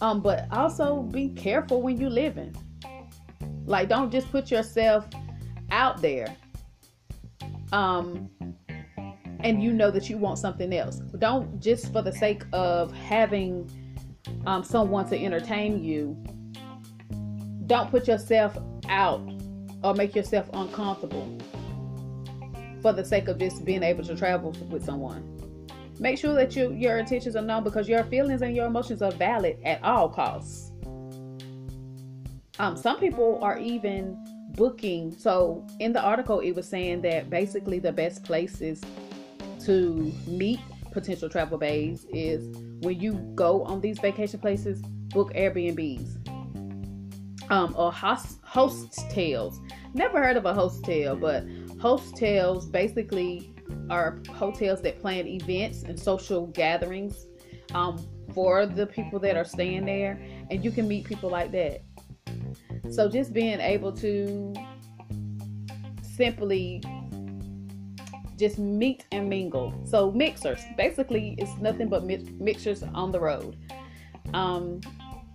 Um, 0.00 0.20
but 0.20 0.46
also 0.50 1.02
be 1.02 1.28
careful 1.30 1.82
when 1.82 1.98
you're 2.00 2.10
living. 2.10 2.54
Like, 3.66 3.88
don't 3.88 4.10
just 4.10 4.30
put 4.30 4.50
yourself 4.50 5.06
out 5.70 6.00
there. 6.00 6.34
Um, 7.72 8.30
and 9.42 9.62
you 9.62 9.72
know 9.72 9.90
that 9.90 10.08
you 10.08 10.18
want 10.18 10.38
something 10.38 10.72
else. 10.72 10.96
Don't 11.18 11.60
just 11.60 11.92
for 11.92 12.02
the 12.02 12.12
sake 12.12 12.42
of 12.52 12.92
having 12.92 13.70
um, 14.46 14.62
someone 14.64 15.08
to 15.08 15.18
entertain 15.18 15.82
you. 15.82 16.16
Don't 17.66 17.90
put 17.90 18.08
yourself 18.08 18.56
out 18.88 19.20
or 19.82 19.94
make 19.94 20.14
yourself 20.14 20.48
uncomfortable 20.52 21.38
for 22.80 22.92
the 22.92 23.04
sake 23.04 23.28
of 23.28 23.38
just 23.38 23.64
being 23.64 23.82
able 23.82 24.04
to 24.04 24.16
travel 24.16 24.52
with 24.70 24.84
someone. 24.84 25.36
Make 25.98 26.18
sure 26.18 26.34
that 26.34 26.56
you, 26.56 26.72
your 26.72 26.98
intentions 26.98 27.36
are 27.36 27.42
known 27.42 27.62
because 27.62 27.88
your 27.88 28.04
feelings 28.04 28.42
and 28.42 28.56
your 28.56 28.66
emotions 28.66 29.02
are 29.02 29.12
valid 29.12 29.58
at 29.64 29.82
all 29.82 30.08
costs. 30.08 30.72
Um, 32.58 32.76
some 32.76 32.98
people 32.98 33.38
are 33.42 33.58
even 33.58 34.22
booking. 34.56 35.12
So 35.16 35.66
in 35.78 35.92
the 35.92 36.02
article, 36.02 36.40
it 36.40 36.52
was 36.52 36.68
saying 36.68 37.02
that 37.02 37.30
basically 37.30 37.78
the 37.78 37.92
best 37.92 38.24
places 38.24 38.82
to 39.66 40.12
meet 40.26 40.60
potential 40.90 41.28
travel 41.28 41.58
baes 41.58 42.06
is 42.12 42.56
when 42.80 42.98
you 42.98 43.14
go 43.34 43.62
on 43.64 43.80
these 43.80 43.98
vacation 43.98 44.40
places, 44.40 44.80
book 45.12 45.32
Airbnbs 45.34 46.20
um, 47.50 47.74
or 47.76 47.92
host 47.92 48.38
hostels. 48.42 49.60
Never 49.92 50.22
heard 50.22 50.36
of 50.36 50.46
a 50.46 50.54
hostel, 50.54 51.16
but 51.16 51.44
hostels 51.80 52.66
basically 52.66 53.54
are 53.88 54.20
hotels 54.28 54.82
that 54.82 55.00
plan 55.00 55.26
events 55.26 55.82
and 55.82 55.98
social 55.98 56.46
gatherings 56.48 57.26
um, 57.74 57.98
for 58.34 58.66
the 58.66 58.86
people 58.86 59.18
that 59.20 59.36
are 59.36 59.44
staying 59.44 59.86
there, 59.86 60.20
and 60.50 60.64
you 60.64 60.70
can 60.70 60.86
meet 60.86 61.04
people 61.06 61.30
like 61.30 61.50
that. 61.52 61.82
So 62.90 63.08
just 63.08 63.32
being 63.32 63.60
able 63.60 63.92
to 63.92 64.54
simply 66.02 66.82
just 68.36 68.58
meet 68.58 69.06
and 69.12 69.28
mingle. 69.28 69.72
So 69.84 70.10
mixers, 70.10 70.60
basically, 70.76 71.34
it's 71.38 71.56
nothing 71.60 71.88
but 71.88 72.04
mixers 72.04 72.82
on 72.82 73.10
the 73.10 73.20
road. 73.20 73.56
Um, 74.34 74.80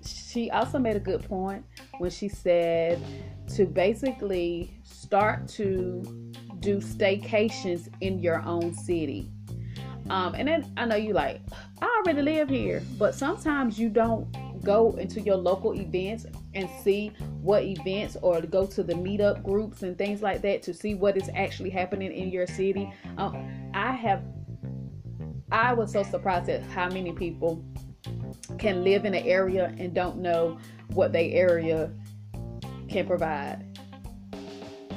she 0.06 0.52
also 0.52 0.78
made 0.78 0.96
a 0.96 1.00
good 1.00 1.24
point 1.24 1.66
when 1.98 2.12
she 2.12 2.28
said 2.28 3.02
to 3.56 3.66
basically 3.66 4.80
start 4.84 5.48
to 5.50 6.25
do 6.66 6.78
staycations 6.78 7.88
in 8.02 8.18
your 8.20 8.42
own 8.42 8.74
city. 8.74 9.30
Um, 10.10 10.34
and 10.36 10.48
then 10.48 10.72
I 10.78 10.86
know 10.86 10.96
you 10.96 11.14
like, 11.14 11.42
I 11.80 12.02
already 12.04 12.24
live 12.24 12.50
here, 12.50 12.84
but 12.98 13.14
sometimes 13.14 13.80
you 13.80 13.90
don't 13.90 14.28
go 14.64 14.96
into 14.98 15.22
your 15.22 15.36
local 15.36 15.76
events 15.76 16.26
and 16.56 16.68
see 16.84 17.12
what 17.42 17.64
events 17.64 18.18
or 18.22 18.42
go 18.42 18.66
to 18.66 18.82
the 18.82 18.94
meetup 18.94 19.44
groups 19.44 19.84
and 19.84 19.96
things 19.96 20.24
like 20.24 20.42
that 20.42 20.64
to 20.64 20.74
see 20.74 20.96
what 20.96 21.16
is 21.18 21.30
actually 21.36 21.70
happening 21.70 22.12
in 22.12 22.30
your 22.30 22.48
city. 22.48 22.92
Um, 23.18 23.70
I 23.74 23.92
have, 23.92 24.24
I 25.52 25.74
was 25.74 25.92
so 25.92 26.02
surprised 26.02 26.50
at 26.50 26.64
how 26.64 26.90
many 26.90 27.12
people 27.12 27.64
can 28.58 28.84
live 28.84 29.06
in 29.06 29.14
an 29.14 29.24
area 29.24 29.74
and 29.78 29.94
don't 29.94 30.18
know 30.18 30.58
what 30.94 31.14
their 31.14 31.30
area 31.32 31.92
can 32.90 33.06
provide. 33.06 33.75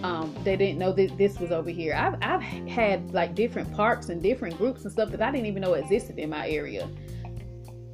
Um, 0.02 0.34
they 0.44 0.56
didn't 0.56 0.78
know 0.78 0.92
that 0.92 1.18
this 1.18 1.40
was 1.40 1.50
over 1.50 1.70
here. 1.70 1.94
I've, 1.94 2.16
I've 2.22 2.42
had 2.68 3.12
like 3.12 3.34
different 3.34 3.72
parks 3.74 4.10
and 4.10 4.22
different 4.22 4.56
groups 4.56 4.84
and 4.84 4.92
stuff 4.92 5.10
that 5.10 5.20
I 5.20 5.30
didn't 5.30 5.46
even 5.46 5.62
know 5.62 5.74
existed 5.74 6.18
in 6.18 6.30
my 6.30 6.48
area 6.48 6.88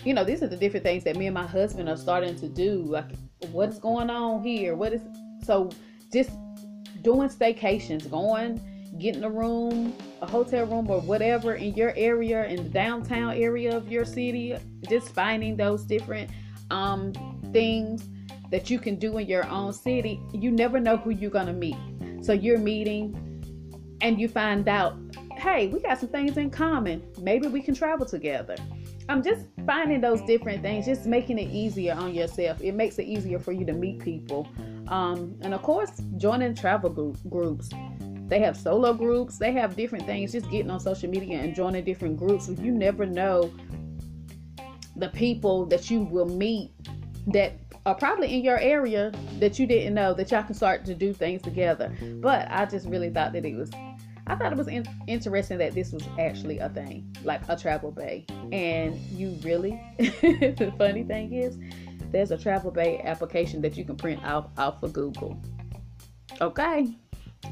you 0.05 0.13
know, 0.13 0.25
these 0.25 0.43
are 0.43 0.49
the 0.49 0.57
different 0.57 0.85
things 0.85 1.05
that 1.05 1.17
me 1.17 1.27
and 1.27 1.35
my 1.35 1.47
husband 1.47 1.89
are 1.89 1.97
starting 1.97 2.37
to 2.37 2.49
do. 2.49 2.83
Like, 2.83 3.11
what 3.51 3.71
is 3.71 3.79
going 3.79 4.11
on 4.11 4.43
here? 4.43 4.77
What 4.77 4.93
is 4.93 5.03
so 5.43 5.71
just 6.13 6.31
doing 7.03 7.29
staycations, 7.29 8.09
going, 8.11 8.61
getting 8.99 9.25
a 9.25 9.31
room, 9.31 9.95
a 10.21 10.27
hotel 10.27 10.67
room, 10.67 10.91
or 10.91 11.01
whatever 11.01 11.55
in 11.55 11.75
your 11.75 11.95
area, 11.97 12.47
in 12.47 12.57
the 12.65 12.69
downtown 12.69 13.35
area 13.35 13.75
of 13.75 13.91
your 13.91 14.05
city, 14.05 14.57
just 14.89 15.09
finding 15.09 15.57
those 15.57 15.85
different 15.85 16.31
um, 16.71 17.13
things 17.53 18.09
that 18.51 18.69
you 18.69 18.79
can 18.79 18.97
do 18.97 19.17
in 19.19 19.27
your 19.27 19.47
own 19.49 19.73
city. 19.73 20.21
You 20.33 20.51
never 20.51 20.79
know 20.79 20.99
who 20.99 21.11
you're 21.11 21.31
going 21.31 21.47
to 21.47 21.53
meet. 21.53 21.77
So 22.25 22.33
you're 22.33 22.59
meeting 22.59 23.15
and 24.01 24.19
you 24.19 24.29
find 24.29 24.67
out, 24.67 24.97
hey, 25.37 25.67
we 25.67 25.79
got 25.81 26.01
some 26.01 26.09
things 26.09 26.39
in 26.39 26.49
common. 26.49 27.03
Maybe 27.21 27.49
we 27.49 27.61
can 27.61 27.75
travel 27.75 28.07
together. 28.07 28.57
I'm 29.11 29.23
just 29.23 29.47
finding 29.67 30.01
those 30.01 30.23
different 30.23 30.63
things, 30.63 30.87
just 30.87 31.05
making 31.05 31.39
it 31.39 31.51
easier 31.51 31.93
on 31.93 32.15
yourself. 32.15 32.63
It 32.63 32.73
makes 32.73 32.99
it 32.99 33.03
easier 33.03 33.39
for 33.39 33.53
you 33.53 33.67
to 33.67 33.75
meet 33.75 33.99
people. 33.99 34.49
Um, 34.89 35.37
and 35.43 35.53
of 35.53 35.61
course, 35.61 35.91
joining 36.17 36.55
travel 36.55 36.89
group, 36.89 37.19
groups. 37.29 37.69
They 38.29 38.39
have 38.39 38.57
solo 38.57 38.95
groups, 38.95 39.37
they 39.37 39.53
have 39.53 39.77
different 39.77 40.07
things. 40.07 40.33
Just 40.33 40.51
getting 40.51 40.71
on 40.71 40.81
social 40.81 41.11
media 41.11 41.41
and 41.41 41.55
joining 41.55 41.85
different 41.85 42.17
groups. 42.17 42.49
You 42.49 42.73
never 42.73 43.05
know 43.05 43.53
the 44.97 45.11
people 45.11 45.67
that 45.67 45.91
you 45.91 46.01
will 46.01 46.29
meet 46.29 46.73
that 47.27 47.64
are 47.87 47.95
probably 47.95 48.35
in 48.35 48.43
your 48.43 48.59
area 48.59 49.13
that 49.39 49.59
you 49.59 49.67
didn't 49.67 49.95
know 49.95 50.15
that 50.15 50.31
y'all 50.31 50.43
can 50.43 50.55
start 50.55 50.85
to 50.87 50.95
do 50.95 51.13
things 51.13 51.43
together. 51.43 51.95
But 52.21 52.47
I 52.51 52.65
just 52.65 52.87
really 52.89 53.11
thought 53.11 53.33
that 53.33 53.45
it 53.45 53.55
was 53.55 53.71
I 54.27 54.37
thought 54.37 54.53
it 54.53 54.59
was 54.59 54.69
in- 54.69 54.87
interesting 55.07 55.59
that 55.59 55.75
this 55.75 55.93
was 55.93 56.03
actually 56.19 56.59
a 56.59 56.71
thing, 56.71 57.15
like 57.25 57.43
a 57.49 57.57
travel 57.57 57.91
bae. 57.91 58.25
And 58.53 58.97
you 59.11 59.37
really, 59.43 59.79
the 59.99 60.73
funny 60.79 61.03
thing 61.03 61.35
is, 61.35 61.59
there's 62.11 62.31
a 62.31 62.39
travel 62.39 62.71
bae 62.71 63.03
application 63.05 63.61
that 63.63 63.77
you 63.77 63.85
can 63.85 63.97
print 63.97 64.23
out 64.25 64.51
off 64.57 64.83
of 64.83 64.95
Google. 64.95 65.39
Okay. 66.41 66.97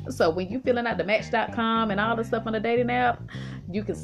So 0.08 0.30
when 0.30 0.48
you're 0.48 0.62
filling 0.62 0.86
out 0.86 0.96
the 0.96 1.04
match.com 1.04 1.90
and 1.90 2.00
all 2.00 2.16
the 2.16 2.24
stuff 2.24 2.46
on 2.46 2.54
the 2.54 2.60
dating 2.60 2.90
app, 2.90 3.20
you 3.70 3.84
can 3.84 3.96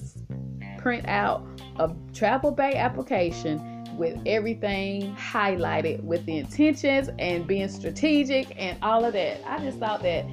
print 0.76 1.08
out 1.08 1.46
a 1.78 1.90
travel 2.12 2.50
bae 2.50 2.74
application 2.74 3.77
with 3.98 4.20
everything 4.26 5.14
highlighted 5.16 6.02
with 6.02 6.24
the 6.24 6.38
intentions 6.38 7.10
and 7.18 7.46
being 7.46 7.68
strategic 7.68 8.54
and 8.60 8.78
all 8.82 9.04
of 9.04 9.12
that. 9.12 9.40
I 9.46 9.58
just 9.58 9.78
thought 9.78 10.02
that 10.02 10.24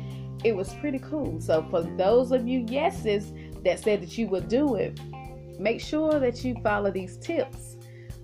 it 0.43 0.55
was 0.55 0.73
pretty 0.75 0.99
cool. 0.99 1.41
So 1.41 1.65
for 1.71 1.81
those 1.81 2.31
of 2.31 2.47
you 2.47 2.65
yeses 2.69 3.33
that 3.63 3.79
said 3.79 4.01
that 4.01 4.17
you 4.17 4.27
would 4.27 4.47
do 4.47 4.75
it, 4.75 4.99
make 5.59 5.81
sure 5.81 6.19
that 6.19 6.43
you 6.43 6.55
follow 6.63 6.91
these 6.91 7.17
tips 7.17 7.77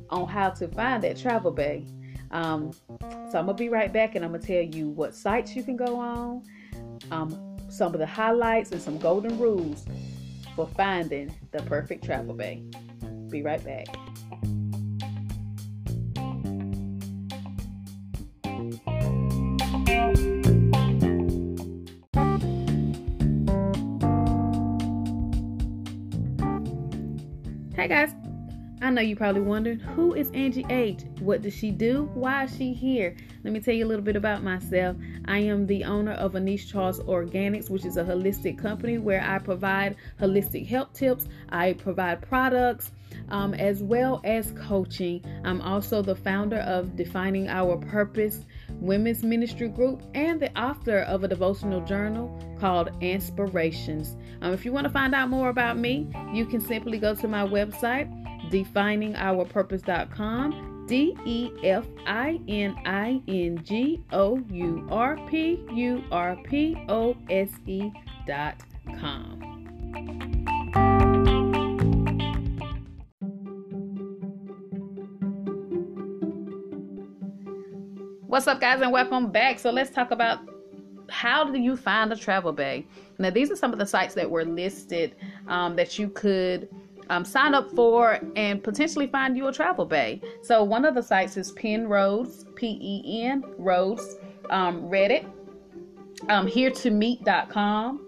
on 0.09 0.27
how 0.27 0.51
to 0.51 0.67
find 0.67 1.01
that 1.03 1.17
travel 1.17 1.51
bae. 1.51 1.85
Um, 2.29 2.71
so 3.01 3.39
I'm 3.39 3.45
gonna 3.45 3.53
be 3.53 3.69
right 3.69 3.91
back 3.91 4.15
and 4.15 4.23
I'm 4.23 4.31
gonna 4.31 4.43
tell 4.43 4.61
you 4.61 4.89
what 4.89 5.15
sites 5.15 5.55
you 5.55 5.63
can 5.63 5.75
go 5.75 5.95
on, 5.95 6.43
um, 7.09 7.57
some 7.69 7.93
of 7.93 7.99
the 7.99 8.05
highlights 8.05 8.71
and 8.71 8.81
some 8.81 8.97
golden 8.99 9.37
rules 9.39 9.85
for 10.55 10.67
finding 10.67 11.33
the 11.51 11.61
perfect 11.63 12.03
travel 12.03 12.35
bae. 12.35 12.61
Be 13.29 13.41
right 13.41 13.63
back. 13.63 13.87
Guys, 27.91 28.15
I 28.81 28.89
know 28.89 29.01
you 29.01 29.17
probably 29.17 29.41
wondered 29.41 29.81
who 29.81 30.13
is 30.13 30.31
Angie 30.31 30.65
H? 30.69 31.01
What 31.19 31.41
does 31.41 31.53
she 31.53 31.71
do? 31.71 32.09
Why 32.13 32.45
is 32.45 32.55
she 32.55 32.71
here? 32.71 33.17
Let 33.43 33.51
me 33.51 33.59
tell 33.59 33.73
you 33.73 33.85
a 33.85 33.89
little 33.89 34.05
bit 34.05 34.15
about 34.15 34.43
myself. 34.43 34.95
I 35.25 35.39
am 35.39 35.67
the 35.67 35.83
owner 35.83 36.13
of 36.13 36.31
Anish 36.31 36.71
Charles 36.71 37.01
Organics, 37.01 37.69
which 37.69 37.83
is 37.83 37.97
a 37.97 38.03
holistic 38.05 38.57
company 38.57 38.97
where 38.97 39.21
I 39.21 39.39
provide 39.39 39.97
holistic 40.21 40.65
health 40.65 40.93
tips. 40.93 41.27
I 41.49 41.73
provide 41.73 42.21
products 42.21 42.93
um, 43.27 43.53
as 43.55 43.83
well 43.83 44.21
as 44.23 44.53
coaching. 44.53 45.21
I'm 45.43 45.59
also 45.59 46.01
the 46.01 46.15
founder 46.15 46.59
of 46.59 46.95
Defining 46.95 47.49
Our 47.49 47.75
Purpose 47.75 48.45
Women's 48.81 49.23
Ministry 49.23 49.69
Group 49.69 50.01
and 50.15 50.39
the 50.39 50.51
author 50.59 51.01
of 51.01 51.23
a 51.23 51.27
devotional 51.27 51.81
journal 51.81 52.35
called 52.59 52.89
Inspirations. 52.99 54.17
Um, 54.41 54.53
if 54.53 54.65
you 54.65 54.73
want 54.73 54.85
to 54.85 54.91
find 54.91 55.13
out 55.15 55.29
more 55.29 55.49
about 55.49 55.77
me, 55.77 56.07
you 56.33 56.45
can 56.45 56.59
simply 56.59 56.97
go 56.97 57.15
to 57.15 57.27
my 57.27 57.45
website, 57.45 58.09
definingourpurpose.com. 58.51 60.69
D 60.87 61.15
E 61.25 61.51
F 61.63 61.85
I 62.05 62.39
N 62.49 62.75
I 62.85 63.21
N 63.27 63.63
G 63.63 64.03
O 64.11 64.43
U 64.49 64.87
R 64.89 65.15
P 65.29 65.63
U 65.73 66.03
R 66.11 66.35
P 66.43 66.75
O 66.89 67.15
S 67.29 67.49
E 67.65 67.91
dot 68.27 68.55
com. 68.99 69.50
What's 78.31 78.47
up, 78.47 78.61
guys, 78.61 78.79
and 78.79 78.93
welcome 78.93 79.29
back. 79.29 79.59
So, 79.59 79.71
let's 79.71 79.89
talk 79.89 80.11
about 80.11 80.39
how 81.09 81.51
do 81.51 81.59
you 81.59 81.75
find 81.75 82.13
a 82.13 82.15
travel 82.15 82.53
bae? 82.53 82.85
Now, 83.19 83.29
these 83.29 83.51
are 83.51 83.57
some 83.57 83.73
of 83.73 83.77
the 83.77 83.85
sites 83.85 84.13
that 84.13 84.31
were 84.31 84.45
listed 84.45 85.15
um, 85.49 85.75
that 85.75 85.99
you 85.99 86.07
could 86.07 86.69
um, 87.09 87.25
sign 87.25 87.53
up 87.53 87.69
for 87.71 88.21
and 88.37 88.63
potentially 88.63 89.07
find 89.07 89.35
you 89.35 89.47
a 89.47 89.51
travel 89.51 89.83
bae. 89.83 90.21
So, 90.43 90.63
one 90.63 90.85
of 90.85 90.95
the 90.95 91.03
sites 91.03 91.35
is 91.35 91.51
Penrose, 91.51 92.45
P 92.55 92.79
E 92.81 93.21
N, 93.25 93.43
Roads, 93.57 94.15
um, 94.49 94.83
Reddit, 94.83 95.29
um, 96.29 96.47
here 96.47 96.71
to 96.71 96.89
meet.com. 96.89 98.07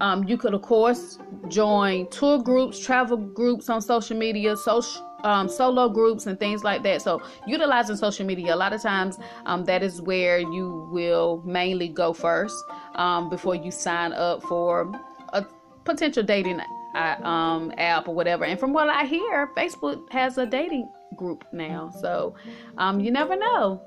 Um, 0.00 0.24
you 0.24 0.36
could, 0.36 0.54
of 0.54 0.62
course, 0.62 1.20
join 1.46 2.10
tour 2.10 2.42
groups, 2.42 2.80
travel 2.80 3.18
groups 3.18 3.70
on 3.70 3.80
social 3.80 4.16
media, 4.16 4.56
social 4.56 5.13
um, 5.24 5.48
solo 5.48 5.88
groups 5.88 6.26
and 6.26 6.38
things 6.38 6.62
like 6.62 6.82
that. 6.84 7.02
So, 7.02 7.22
utilizing 7.46 7.96
social 7.96 8.24
media, 8.26 8.54
a 8.54 8.56
lot 8.56 8.72
of 8.72 8.82
times 8.82 9.18
um, 9.46 9.64
that 9.64 9.82
is 9.82 10.00
where 10.00 10.38
you 10.38 10.88
will 10.92 11.42
mainly 11.44 11.88
go 11.88 12.12
first 12.12 12.54
um, 12.94 13.28
before 13.30 13.54
you 13.54 13.70
sign 13.70 14.12
up 14.12 14.42
for 14.42 14.92
a 15.32 15.44
potential 15.84 16.22
dating 16.22 16.60
uh, 16.94 17.16
um, 17.26 17.72
app 17.78 18.06
or 18.06 18.14
whatever. 18.14 18.44
And 18.44 18.60
from 18.60 18.72
what 18.72 18.88
I 18.88 19.04
hear, 19.04 19.48
Facebook 19.56 20.10
has 20.12 20.38
a 20.38 20.46
dating 20.46 20.88
group 21.16 21.44
now. 21.52 21.90
So, 22.00 22.34
um, 22.78 23.00
you 23.00 23.10
never 23.10 23.36
know. 23.36 23.82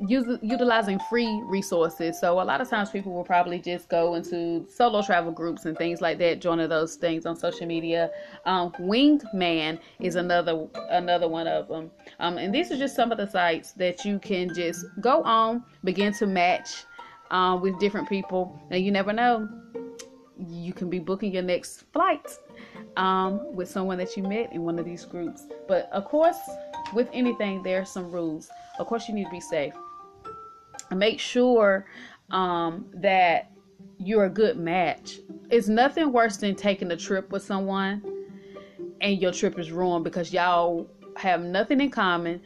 Use, 0.00 0.38
utilizing 0.42 0.98
free 1.08 1.42
resources. 1.46 2.18
So 2.20 2.40
a 2.40 2.42
lot 2.42 2.60
of 2.60 2.68
times 2.68 2.90
people 2.90 3.12
will 3.12 3.24
probably 3.24 3.60
just 3.60 3.88
go 3.88 4.14
into 4.14 4.66
solo 4.68 5.02
travel 5.02 5.30
groups 5.30 5.66
and 5.66 5.78
things 5.78 6.00
like 6.00 6.18
that, 6.18 6.40
joining 6.40 6.68
those 6.68 6.96
things 6.96 7.26
on 7.26 7.36
social 7.36 7.66
media. 7.66 8.10
Um, 8.44 8.72
Man 9.32 9.78
is 10.00 10.16
another 10.16 10.66
another 10.90 11.28
one 11.28 11.46
of 11.46 11.68
them. 11.68 11.90
Um, 12.18 12.38
and 12.38 12.52
these 12.52 12.72
are 12.72 12.76
just 12.76 12.96
some 12.96 13.12
of 13.12 13.18
the 13.18 13.26
sites 13.26 13.72
that 13.72 14.04
you 14.04 14.18
can 14.18 14.52
just 14.52 14.84
go 15.00 15.22
on, 15.22 15.62
begin 15.84 16.12
to 16.14 16.26
match 16.26 16.84
um, 17.30 17.60
with 17.60 17.78
different 17.78 18.08
people, 18.08 18.60
and 18.70 18.84
you 18.84 18.90
never 18.90 19.12
know. 19.12 19.48
You 20.36 20.72
can 20.72 20.90
be 20.90 20.98
booking 20.98 21.32
your 21.32 21.44
next 21.44 21.84
flight 21.92 22.36
um, 22.96 23.54
with 23.54 23.68
someone 23.68 23.98
that 23.98 24.16
you 24.16 24.24
met 24.24 24.52
in 24.52 24.62
one 24.62 24.78
of 24.78 24.84
these 24.84 25.04
groups. 25.04 25.46
But 25.68 25.88
of 25.92 26.04
course, 26.06 26.38
with 26.92 27.08
anything, 27.12 27.62
there 27.62 27.80
are 27.80 27.84
some 27.84 28.10
rules. 28.10 28.48
Of 28.78 28.86
course, 28.86 29.08
you 29.08 29.14
need 29.14 29.24
to 29.24 29.30
be 29.30 29.40
safe 29.40 29.74
make 30.94 31.20
sure 31.20 31.86
um, 32.30 32.86
that 32.94 33.50
you're 33.98 34.24
a 34.24 34.30
good 34.30 34.56
match. 34.56 35.18
It's 35.50 35.68
nothing 35.68 36.12
worse 36.12 36.36
than 36.36 36.54
taking 36.54 36.90
a 36.90 36.96
trip 36.96 37.30
with 37.30 37.42
someone 37.42 38.02
and 39.00 39.20
your 39.20 39.32
trip 39.32 39.58
is 39.58 39.70
ruined 39.70 40.04
because 40.04 40.32
y'all 40.32 40.88
have 41.16 41.42
nothing 41.42 41.80
in 41.80 41.90
common. 41.90 42.40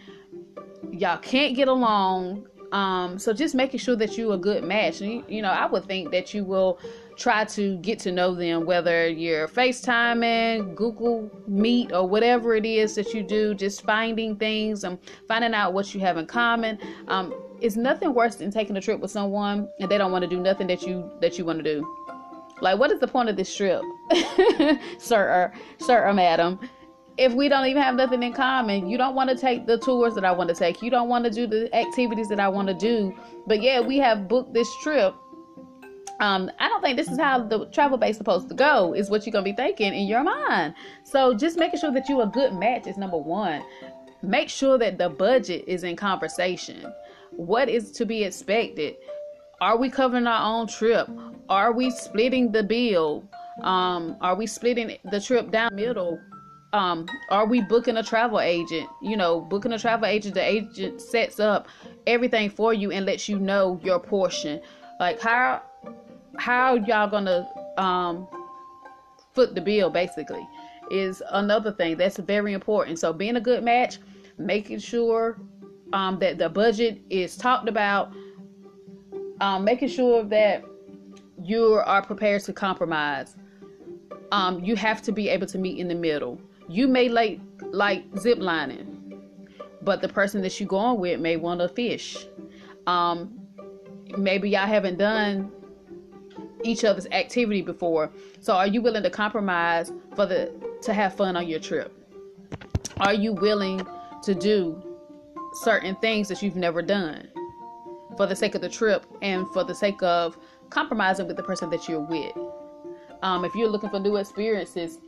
Y'all 0.90 1.18
can't 1.18 1.54
get 1.54 1.68
along. 1.68 2.46
Um, 2.72 3.18
so 3.18 3.32
just 3.32 3.54
making 3.54 3.80
sure 3.80 3.96
that 3.96 4.18
you 4.18 4.32
a 4.32 4.38
good 4.38 4.64
match. 4.64 5.00
You, 5.00 5.24
you 5.28 5.42
know, 5.42 5.50
I 5.50 5.66
would 5.66 5.84
think 5.86 6.10
that 6.10 6.34
you 6.34 6.44
will 6.44 6.78
try 7.16 7.44
to 7.44 7.76
get 7.78 7.98
to 8.00 8.12
know 8.12 8.34
them, 8.34 8.64
whether 8.64 9.08
you're 9.08 9.48
FaceTiming, 9.48 10.74
Google 10.74 11.30
Meet, 11.46 11.92
or 11.92 12.08
whatever 12.08 12.54
it 12.54 12.64
is 12.64 12.94
that 12.94 13.12
you 13.12 13.22
do, 13.22 13.54
just 13.54 13.82
finding 13.82 14.36
things 14.36 14.84
and 14.84 14.98
finding 15.26 15.54
out 15.54 15.72
what 15.72 15.92
you 15.94 16.00
have 16.00 16.16
in 16.16 16.26
common. 16.26 16.78
Um, 17.08 17.34
it's 17.60 17.76
nothing 17.76 18.14
worse 18.14 18.36
than 18.36 18.50
taking 18.52 18.76
a 18.76 18.80
trip 18.80 19.00
with 19.00 19.10
someone 19.10 19.68
and 19.80 19.90
they 19.90 19.98
don't 19.98 20.12
want 20.12 20.22
to 20.22 20.28
do 20.28 20.38
nothing 20.38 20.68
that 20.68 20.82
you 20.82 21.10
that 21.20 21.38
you 21.38 21.44
want 21.44 21.58
to 21.58 21.64
do. 21.64 21.96
Like, 22.60 22.78
what 22.78 22.90
is 22.90 23.00
the 23.00 23.08
point 23.08 23.28
of 23.28 23.36
this 23.36 23.54
trip, 23.54 23.82
sir, 24.98 25.52
sir, 25.78 26.08
or 26.08 26.12
madam? 26.12 26.58
If 27.18 27.34
we 27.34 27.48
don't 27.48 27.66
even 27.66 27.82
have 27.82 27.96
nothing 27.96 28.22
in 28.22 28.32
common, 28.32 28.88
you 28.88 28.96
don't 28.96 29.14
want 29.14 29.28
to 29.30 29.36
take 29.36 29.66
the 29.66 29.78
tours 29.78 30.14
that 30.14 30.24
I 30.24 30.32
want 30.32 30.48
to 30.50 30.54
take. 30.54 30.80
You 30.80 30.90
don't 30.90 31.08
want 31.08 31.24
to 31.24 31.30
do 31.30 31.46
the 31.46 31.74
activities 31.74 32.28
that 32.28 32.40
I 32.40 32.48
want 32.48 32.68
to 32.68 32.74
do. 32.74 33.14
But 33.46 33.60
yeah, 33.60 33.80
we 33.80 33.98
have 33.98 34.28
booked 34.28 34.54
this 34.54 34.68
trip. 34.82 35.14
Um, 36.20 36.50
I 36.58 36.68
don't 36.68 36.80
think 36.80 36.96
this 36.96 37.08
is 37.08 37.18
how 37.18 37.42
the 37.42 37.66
travel 37.66 37.98
base 37.98 38.16
supposed 38.16 38.48
to 38.48 38.54
go. 38.54 38.94
Is 38.94 39.10
what 39.10 39.26
you're 39.26 39.32
gonna 39.32 39.44
be 39.44 39.52
thinking 39.52 39.94
in 39.94 40.06
your 40.06 40.22
mind. 40.22 40.74
So 41.04 41.34
just 41.34 41.58
making 41.58 41.80
sure 41.80 41.92
that 41.92 42.08
you 42.08 42.20
a 42.22 42.26
good 42.26 42.54
match 42.54 42.86
is 42.86 42.96
number 42.96 43.18
one. 43.18 43.62
Make 44.22 44.48
sure 44.48 44.78
that 44.78 44.98
the 44.98 45.08
budget 45.08 45.64
is 45.66 45.84
in 45.84 45.96
conversation 45.96 46.92
what 47.38 47.68
is 47.68 47.92
to 47.92 48.04
be 48.04 48.24
expected? 48.24 48.96
Are 49.60 49.76
we 49.76 49.90
covering 49.90 50.26
our 50.26 50.60
own 50.60 50.66
trip? 50.66 51.08
Are 51.48 51.72
we 51.72 51.90
splitting 51.90 52.52
the 52.52 52.62
bill? 52.62 53.24
Um, 53.62 54.16
are 54.20 54.34
we 54.34 54.46
splitting 54.46 54.96
the 55.04 55.20
trip 55.20 55.50
down 55.50 55.74
middle? 55.74 56.18
Um, 56.72 57.06
are 57.30 57.46
we 57.46 57.62
booking 57.62 57.96
a 57.96 58.02
travel 58.02 58.40
agent? 58.40 58.88
You 59.00 59.16
know, 59.16 59.40
booking 59.40 59.72
a 59.72 59.78
travel 59.78 60.06
agent, 60.06 60.34
the 60.34 60.44
agent 60.44 61.00
sets 61.00 61.40
up 61.40 61.68
everything 62.06 62.50
for 62.50 62.74
you 62.74 62.90
and 62.90 63.06
lets 63.06 63.28
you 63.28 63.38
know 63.38 63.80
your 63.82 63.98
portion. 63.98 64.60
Like 65.00 65.20
how 65.20 65.62
how 66.36 66.74
y'all 66.74 67.08
gonna 67.08 67.48
um 67.78 68.28
foot 69.34 69.54
the 69.54 69.60
bill 69.60 69.90
basically 69.90 70.46
is 70.90 71.22
another 71.30 71.72
thing 71.72 71.96
that's 71.96 72.18
very 72.18 72.52
important. 72.52 72.98
So 72.98 73.12
being 73.12 73.36
a 73.36 73.40
good 73.40 73.62
match, 73.62 73.98
making 74.38 74.78
sure 74.80 75.38
um, 75.92 76.18
that 76.18 76.38
the 76.38 76.48
budget 76.48 77.00
is 77.10 77.36
talked 77.36 77.68
about, 77.68 78.12
um, 79.40 79.64
making 79.64 79.88
sure 79.88 80.24
that 80.24 80.64
you 81.42 81.74
are 81.84 82.02
prepared 82.02 82.42
to 82.44 82.52
compromise. 82.52 83.36
Um, 84.32 84.62
you 84.62 84.76
have 84.76 85.00
to 85.02 85.12
be 85.12 85.28
able 85.28 85.46
to 85.46 85.58
meet 85.58 85.78
in 85.78 85.88
the 85.88 85.94
middle. 85.94 86.40
You 86.68 86.88
may 86.88 87.08
like 87.08 87.40
like 87.70 88.04
zip 88.18 88.38
lining, 88.38 89.20
but 89.82 90.00
the 90.00 90.08
person 90.08 90.42
that 90.42 90.58
you're 90.60 90.68
going 90.68 91.00
with 91.00 91.20
may 91.20 91.36
want 91.36 91.60
to 91.60 91.68
fish. 91.68 92.26
Um, 92.86 93.40
maybe 94.16 94.50
y'all 94.50 94.66
haven't 94.66 94.98
done 94.98 95.50
each 96.64 96.84
other's 96.84 97.06
activity 97.06 97.62
before. 97.62 98.10
So 98.40 98.54
are 98.54 98.66
you 98.66 98.82
willing 98.82 99.02
to 99.02 99.10
compromise 99.10 99.92
for 100.14 100.26
the 100.26 100.52
to 100.82 100.92
have 100.92 101.14
fun 101.14 101.36
on 101.36 101.46
your 101.46 101.60
trip? 101.60 101.94
Are 102.98 103.14
you 103.14 103.32
willing 103.32 103.86
to 104.22 104.34
do 104.34 104.82
certain 105.52 105.94
things 105.96 106.28
that 106.28 106.42
you've 106.42 106.56
never 106.56 106.82
done 106.82 107.28
for 108.16 108.26
the 108.26 108.36
sake 108.36 108.54
of 108.54 108.60
the 108.60 108.68
trip 108.68 109.06
and 109.22 109.46
for 109.48 109.64
the 109.64 109.74
sake 109.74 110.02
of 110.02 110.36
compromising 110.70 111.26
with 111.26 111.36
the 111.36 111.42
person 111.42 111.70
that 111.70 111.88
you're 111.88 112.00
with. 112.00 112.32
Um, 113.22 113.44
if 113.44 113.54
you're 113.54 113.68
looking 113.68 113.90
for 113.90 113.98
new 113.98 114.16
experiences, 114.16 114.98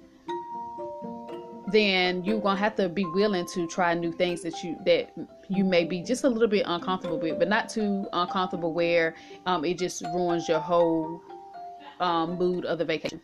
then 1.72 2.24
you're 2.24 2.40
gonna 2.40 2.58
have 2.58 2.74
to 2.76 2.88
be 2.88 3.04
willing 3.04 3.46
to 3.54 3.66
try 3.68 3.94
new 3.94 4.12
things 4.12 4.42
that 4.42 4.62
you 4.62 4.76
that 4.84 5.12
you 5.48 5.64
may 5.64 5.84
be 5.84 6.02
just 6.02 6.24
a 6.24 6.28
little 6.28 6.48
bit 6.48 6.64
uncomfortable 6.66 7.18
with, 7.18 7.38
but 7.38 7.48
not 7.48 7.68
too 7.68 8.06
uncomfortable 8.12 8.72
where 8.72 9.14
um, 9.46 9.64
it 9.64 9.78
just 9.78 10.02
ruins 10.14 10.48
your 10.48 10.60
whole 10.60 11.20
um, 12.00 12.36
mood 12.36 12.64
of 12.64 12.78
the 12.78 12.84
vacation. 12.84 13.20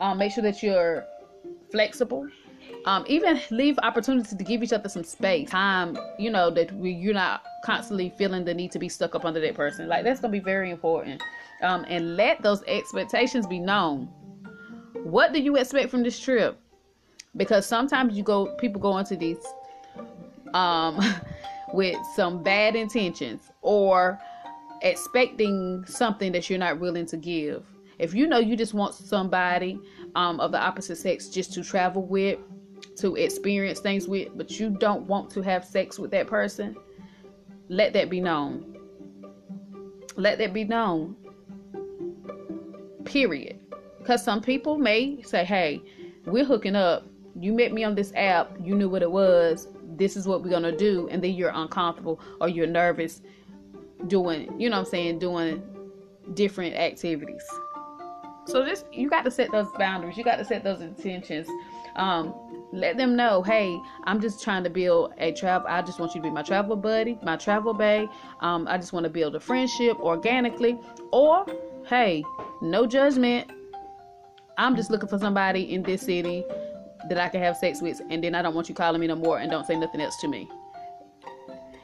Um, 0.00 0.18
make 0.18 0.32
sure 0.32 0.42
that 0.42 0.62
you're 0.62 1.06
flexible 1.70 2.28
um, 2.86 3.04
even 3.08 3.40
leave 3.50 3.78
opportunity 3.82 4.36
to 4.36 4.44
give 4.44 4.62
each 4.62 4.72
other 4.72 4.88
some 4.88 5.02
space, 5.02 5.50
time, 5.50 5.98
you 6.18 6.30
know, 6.30 6.50
that 6.50 6.72
we, 6.72 6.92
you're 6.92 7.14
not 7.14 7.42
constantly 7.64 8.12
feeling 8.16 8.44
the 8.44 8.54
need 8.54 8.70
to 8.72 8.78
be 8.78 8.88
stuck 8.88 9.14
up 9.14 9.24
under 9.24 9.40
that 9.40 9.54
person. 9.54 9.88
Like 9.88 10.04
that's 10.04 10.20
gonna 10.20 10.32
be 10.32 10.38
very 10.38 10.70
important. 10.70 11.22
Um, 11.62 11.84
and 11.88 12.16
let 12.16 12.42
those 12.42 12.62
expectations 12.68 13.46
be 13.46 13.58
known. 13.58 14.08
What 15.02 15.32
do 15.32 15.40
you 15.40 15.56
expect 15.56 15.90
from 15.90 16.04
this 16.04 16.18
trip? 16.18 16.60
Because 17.36 17.66
sometimes 17.66 18.16
you 18.16 18.22
go, 18.22 18.46
people 18.56 18.80
go 18.80 18.96
into 18.98 19.16
these 19.16 19.44
um, 20.54 21.00
with 21.72 21.96
some 22.14 22.42
bad 22.42 22.76
intentions 22.76 23.50
or 23.62 24.18
expecting 24.82 25.84
something 25.86 26.32
that 26.32 26.48
you're 26.48 26.58
not 26.58 26.78
willing 26.78 27.06
to 27.06 27.16
give. 27.16 27.64
If 27.98 28.14
you 28.14 28.26
know 28.26 28.38
you 28.38 28.56
just 28.56 28.74
want 28.74 28.94
somebody 28.94 29.78
um, 30.14 30.38
of 30.40 30.52
the 30.52 30.60
opposite 30.60 30.96
sex 30.96 31.28
just 31.28 31.52
to 31.54 31.64
travel 31.64 32.02
with, 32.02 32.38
to 32.96 33.16
experience 33.16 33.80
things 33.80 34.06
with, 34.06 34.36
but 34.36 34.58
you 34.58 34.70
don't 34.70 35.06
want 35.06 35.30
to 35.30 35.42
have 35.42 35.64
sex 35.64 35.98
with 35.98 36.10
that 36.10 36.26
person, 36.26 36.76
let 37.68 37.92
that 37.94 38.10
be 38.10 38.20
known. 38.20 38.76
Let 40.16 40.38
that 40.38 40.52
be 40.52 40.64
known. 40.64 41.16
Period. 43.04 43.60
Because 43.98 44.22
some 44.22 44.40
people 44.40 44.78
may 44.78 45.22
say, 45.22 45.44
hey, 45.44 45.82
we're 46.26 46.44
hooking 46.44 46.76
up. 46.76 47.06
You 47.38 47.52
met 47.52 47.72
me 47.72 47.84
on 47.84 47.94
this 47.94 48.12
app. 48.14 48.52
You 48.62 48.74
knew 48.74 48.88
what 48.88 49.02
it 49.02 49.10
was. 49.10 49.68
This 49.96 50.16
is 50.16 50.26
what 50.26 50.42
we're 50.42 50.58
to 50.60 50.76
do. 50.76 51.08
And 51.10 51.22
then 51.22 51.34
you're 51.34 51.52
uncomfortable 51.54 52.20
or 52.40 52.48
you're 52.48 52.66
nervous 52.66 53.20
doing, 54.06 54.58
you 54.58 54.70
know 54.70 54.76
what 54.76 54.86
I'm 54.86 54.90
saying, 54.90 55.18
doing 55.18 55.62
different 56.34 56.74
activities. 56.74 57.44
So 58.46 58.64
just 58.64 58.86
you 58.92 59.10
got 59.10 59.24
to 59.24 59.30
set 59.30 59.50
those 59.52 59.66
boundaries. 59.78 60.16
You 60.16 60.24
got 60.24 60.36
to 60.36 60.44
set 60.44 60.64
those 60.64 60.80
intentions. 60.80 61.48
Um, 61.96 62.34
let 62.72 62.96
them 62.96 63.16
know, 63.16 63.42
hey, 63.42 63.78
I'm 64.04 64.20
just 64.20 64.42
trying 64.42 64.64
to 64.64 64.70
build 64.70 65.14
a 65.18 65.32
travel. 65.32 65.66
I 65.68 65.82
just 65.82 65.98
want 65.98 66.14
you 66.14 66.20
to 66.20 66.26
be 66.26 66.30
my 66.30 66.42
travel 66.42 66.76
buddy, 66.76 67.18
my 67.22 67.36
travel 67.36 67.74
bae. 67.74 68.06
Um, 68.40 68.66
I 68.68 68.76
just 68.76 68.92
want 68.92 69.04
to 69.04 69.10
build 69.10 69.34
a 69.34 69.40
friendship 69.40 69.98
organically. 69.98 70.78
Or, 71.10 71.46
hey, 71.86 72.24
no 72.60 72.86
judgment. 72.86 73.50
I'm 74.58 74.76
just 74.76 74.90
looking 74.90 75.08
for 75.08 75.18
somebody 75.18 75.74
in 75.74 75.82
this 75.82 76.02
city 76.02 76.44
that 77.08 77.18
I 77.18 77.28
can 77.28 77.40
have 77.42 77.56
sex 77.56 77.82
with, 77.82 78.00
and 78.10 78.22
then 78.22 78.34
I 78.34 78.42
don't 78.42 78.54
want 78.54 78.68
you 78.68 78.74
calling 78.74 79.00
me 79.00 79.06
no 79.06 79.16
more 79.16 79.38
and 79.38 79.50
don't 79.50 79.66
say 79.66 79.76
nothing 79.76 80.00
else 80.00 80.16
to 80.20 80.28
me. 80.28 80.48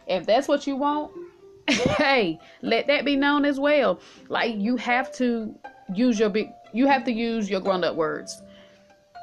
If 0.06 0.26
that's 0.26 0.48
what 0.48 0.66
you 0.66 0.76
want, 0.76 1.12
hey, 1.68 2.38
let 2.62 2.86
that 2.88 3.04
be 3.04 3.16
known 3.16 3.44
as 3.44 3.60
well. 3.60 4.00
Like 4.28 4.56
you 4.56 4.76
have 4.76 5.12
to 5.16 5.54
use 5.94 6.18
your 6.18 6.28
big 6.28 6.50
you 6.72 6.86
have 6.86 7.04
to 7.04 7.12
use 7.12 7.50
your 7.50 7.60
grown 7.60 7.84
up 7.84 7.96
words. 7.96 8.42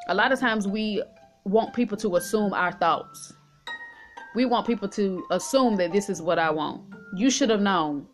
A 0.07 0.13
lot 0.13 0.31
of 0.31 0.39
times 0.39 0.67
we 0.67 1.01
want 1.45 1.73
people 1.73 1.97
to 1.97 2.15
assume 2.15 2.53
our 2.53 2.71
thoughts. 2.71 3.33
We 4.35 4.45
want 4.45 4.67
people 4.67 4.87
to 4.89 5.25
assume 5.31 5.75
that 5.77 5.91
this 5.91 6.09
is 6.09 6.21
what 6.21 6.37
I 6.37 6.51
want. 6.51 6.83
You 7.15 7.31
should 7.31 7.49
have 7.49 7.61
known. 7.61 8.07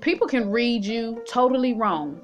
People 0.00 0.26
can 0.26 0.50
read 0.50 0.84
you 0.84 1.22
totally 1.28 1.74
wrong. 1.74 2.20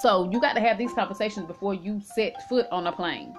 So 0.00 0.30
you 0.30 0.40
got 0.40 0.54
to 0.54 0.60
have 0.60 0.78
these 0.78 0.92
conversations 0.92 1.46
before 1.46 1.74
you 1.74 2.00
set 2.00 2.48
foot 2.48 2.66
on 2.70 2.86
a 2.86 2.92
plane. 2.92 3.34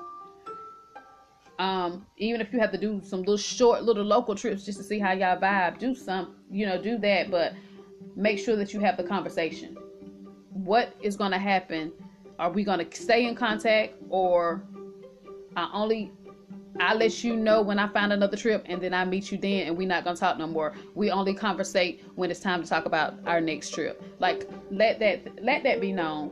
Um, 1.59 2.05
even 2.17 2.41
if 2.41 2.51
you 2.51 2.59
have 2.59 2.71
to 2.71 2.77
do 2.77 3.01
some 3.03 3.19
little 3.19 3.37
short 3.37 3.83
little 3.83 4.03
local 4.03 4.35
trips 4.35 4.65
just 4.65 4.77
to 4.79 4.83
see 4.83 4.99
how 4.99 5.11
y'all 5.11 5.37
vibe, 5.37 5.77
do 5.77 5.93
some, 5.93 6.35
you 6.49 6.65
know, 6.65 6.81
do 6.81 6.97
that, 6.97 7.29
but 7.29 7.53
make 8.15 8.39
sure 8.39 8.55
that 8.55 8.73
you 8.73 8.79
have 8.79 8.97
the 8.97 9.03
conversation. 9.03 9.77
What 10.51 10.95
is 11.01 11.15
going 11.15 11.31
to 11.31 11.37
happen? 11.37 11.91
Are 12.39 12.51
we 12.51 12.63
going 12.63 12.85
to 12.85 12.95
stay 12.95 13.27
in 13.27 13.35
contact 13.35 13.93
or 14.09 14.63
I 15.55 15.69
only 15.73 16.11
I 16.79 16.95
let 16.95 17.23
you 17.23 17.35
know 17.35 17.61
when 17.61 17.77
I 17.77 17.87
find 17.87 18.11
another 18.11 18.35
trip 18.35 18.65
and 18.67 18.81
then 18.81 18.93
I 18.93 19.05
meet 19.05 19.31
you 19.31 19.37
then 19.37 19.67
and 19.67 19.77
we're 19.77 19.87
not 19.87 20.03
gonna 20.03 20.17
talk 20.17 20.37
no 20.37 20.47
more. 20.47 20.73
We 20.95 21.11
only 21.11 21.33
conversate 21.33 22.03
when 22.15 22.31
it's 22.31 22.39
time 22.39 22.63
to 22.63 22.69
talk 22.69 22.85
about 22.85 23.15
our 23.27 23.39
next 23.39 23.73
trip. 23.73 24.01
Like 24.19 24.49
let 24.71 24.99
that 24.99 25.43
let 25.43 25.63
that 25.63 25.79
be 25.79 25.91
known. 25.91 26.31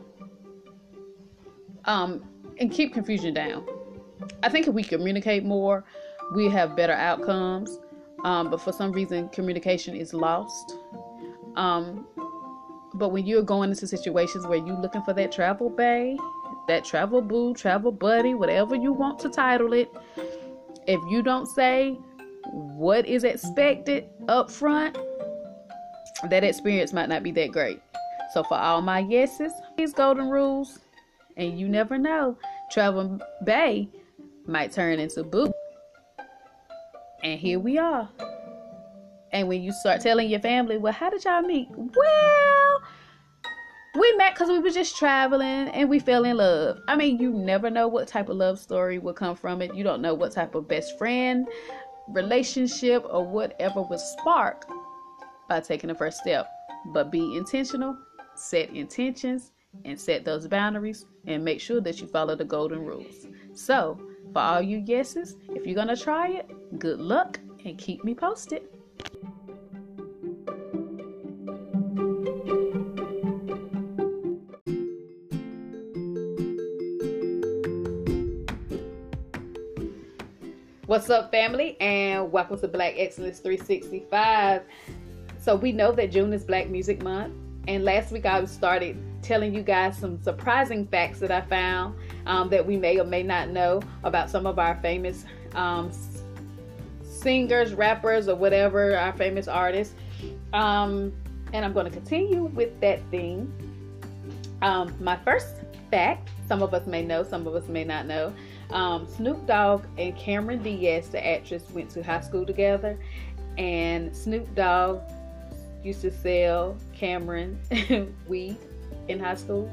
Um 1.84 2.22
and 2.58 2.70
keep 2.70 2.92
confusion 2.92 3.34
down. 3.34 3.66
I 4.42 4.48
think 4.48 4.68
if 4.68 4.74
we 4.74 4.82
communicate 4.82 5.44
more, 5.44 5.84
we 6.34 6.48
have 6.48 6.76
better 6.76 6.92
outcomes. 6.92 7.78
Um, 8.24 8.50
but 8.50 8.60
for 8.60 8.72
some 8.72 8.92
reason, 8.92 9.28
communication 9.30 9.96
is 9.96 10.14
lost. 10.14 10.76
Um, 11.56 12.06
but 12.94 13.08
when 13.08 13.26
you're 13.26 13.42
going 13.42 13.70
into 13.70 13.86
situations 13.86 14.46
where 14.46 14.58
you're 14.58 14.78
looking 14.78 15.02
for 15.02 15.12
that 15.14 15.32
travel 15.32 15.70
bae, 15.70 16.16
that 16.68 16.84
travel 16.84 17.20
boo, 17.20 17.54
travel 17.54 17.90
buddy, 17.90 18.34
whatever 18.34 18.76
you 18.76 18.92
want 18.92 19.18
to 19.20 19.28
title 19.28 19.72
it, 19.72 19.90
if 20.86 21.00
you 21.10 21.22
don't 21.22 21.46
say 21.46 21.98
what 22.52 23.06
is 23.06 23.24
expected 23.24 24.08
up 24.28 24.50
front, 24.50 24.96
that 26.28 26.44
experience 26.44 26.92
might 26.92 27.08
not 27.08 27.22
be 27.22 27.32
that 27.32 27.50
great. 27.50 27.80
So 28.34 28.44
for 28.44 28.56
all 28.56 28.82
my 28.82 29.00
yeses, 29.00 29.52
these 29.76 29.92
golden 29.92 30.28
rules, 30.28 30.78
and 31.36 31.58
you 31.58 31.68
never 31.68 31.98
know, 31.98 32.36
travel 32.70 33.20
bae 33.44 33.88
might 34.46 34.72
turn 34.72 34.98
into 34.98 35.22
boo. 35.22 35.52
And 37.22 37.38
here 37.38 37.58
we 37.58 37.78
are. 37.78 38.08
And 39.32 39.48
when 39.48 39.62
you 39.62 39.72
start 39.72 40.00
telling 40.00 40.28
your 40.28 40.40
family, 40.40 40.76
well, 40.78 40.92
how 40.92 41.10
did 41.10 41.24
y'all 41.24 41.42
meet? 41.42 41.68
Well, 41.70 42.82
we 43.98 44.16
met 44.16 44.34
because 44.34 44.48
we 44.48 44.58
were 44.58 44.70
just 44.70 44.96
traveling 44.96 45.68
and 45.68 45.88
we 45.88 45.98
fell 45.98 46.24
in 46.24 46.36
love. 46.36 46.78
I 46.88 46.96
mean, 46.96 47.18
you 47.18 47.32
never 47.32 47.70
know 47.70 47.88
what 47.88 48.08
type 48.08 48.28
of 48.28 48.36
love 48.36 48.58
story 48.58 48.98
will 48.98 49.12
come 49.14 49.36
from 49.36 49.62
it. 49.62 49.74
You 49.74 49.84
don't 49.84 50.02
know 50.02 50.14
what 50.14 50.32
type 50.32 50.54
of 50.54 50.68
best 50.68 50.98
friend 50.98 51.46
relationship 52.08 53.04
or 53.08 53.24
whatever 53.24 53.82
will 53.82 53.98
spark 53.98 54.66
by 55.48 55.60
taking 55.60 55.88
the 55.88 55.94
first 55.94 56.18
step. 56.18 56.50
But 56.86 57.10
be 57.10 57.36
intentional, 57.36 57.96
set 58.34 58.70
intentions, 58.70 59.52
and 59.84 59.98
set 59.98 60.24
those 60.24 60.46
boundaries, 60.46 61.06
and 61.26 61.44
make 61.44 61.60
sure 61.60 61.80
that 61.80 62.00
you 62.00 62.06
follow 62.06 62.36
the 62.36 62.44
golden 62.44 62.84
rules. 62.84 63.26
So, 63.54 64.00
for 64.32 64.40
all 64.40 64.62
you 64.62 64.78
yeses, 64.78 65.36
if 65.50 65.66
you're 65.66 65.74
going 65.74 65.88
to 65.88 65.96
try 65.96 66.28
it, 66.28 66.78
good 66.78 67.00
luck 67.00 67.38
and 67.64 67.76
keep 67.78 68.04
me 68.04 68.14
posted. 68.14 68.62
What's 80.86 81.08
up, 81.08 81.30
family, 81.30 81.80
and 81.80 82.30
welcome 82.30 82.60
to 82.60 82.68
Black 82.68 82.94
Excellence 82.98 83.38
365. 83.38 84.62
So, 85.40 85.56
we 85.56 85.72
know 85.72 85.92
that 85.92 86.12
June 86.12 86.32
is 86.32 86.44
Black 86.44 86.68
Music 86.68 87.02
Month, 87.02 87.34
and 87.66 87.84
last 87.84 88.12
week 88.12 88.26
I 88.26 88.44
started 88.44 88.96
telling 89.22 89.54
you 89.54 89.62
guys 89.62 89.96
some 89.96 90.20
surprising 90.20 90.86
facts 90.86 91.20
that 91.20 91.30
I 91.30 91.40
found 91.42 91.94
um, 92.26 92.48
that 92.50 92.66
we 92.66 92.76
may 92.76 92.98
or 92.98 93.04
may 93.04 93.22
not 93.22 93.50
know 93.50 93.80
about 94.04 94.28
some 94.28 94.46
of 94.46 94.58
our 94.58 94.74
famous 94.82 95.24
um, 95.54 95.90
singers, 97.02 97.72
rappers, 97.72 98.28
or 98.28 98.34
whatever, 98.34 98.96
our 98.96 99.12
famous 99.12 99.48
artists. 99.48 99.94
Um, 100.52 101.12
and 101.52 101.64
I'm 101.64 101.72
going 101.72 101.86
to 101.86 101.92
continue 101.92 102.44
with 102.44 102.78
that 102.80 103.00
theme. 103.10 103.52
Um, 104.60 104.94
my 105.00 105.16
first 105.16 105.56
fact, 105.90 106.30
some 106.48 106.62
of 106.62 106.74
us 106.74 106.86
may 106.86 107.02
know, 107.02 107.22
some 107.22 107.46
of 107.46 107.54
us 107.54 107.68
may 107.68 107.84
not 107.84 108.06
know. 108.06 108.32
Um, 108.70 109.06
Snoop 109.06 109.46
Dogg 109.46 109.84
and 109.98 110.16
Cameron 110.16 110.62
Diaz, 110.62 111.08
the 111.08 111.24
actress, 111.24 111.64
went 111.70 111.90
to 111.90 112.02
high 112.02 112.22
school 112.22 112.46
together, 112.46 112.98
and 113.58 114.16
Snoop 114.16 114.52
Dogg 114.54 115.00
used 115.84 116.00
to 116.02 116.10
sell 116.10 116.76
Cameron 116.94 117.58
weed 118.26 118.56
in 119.08 119.18
high 119.18 119.34
school. 119.34 119.70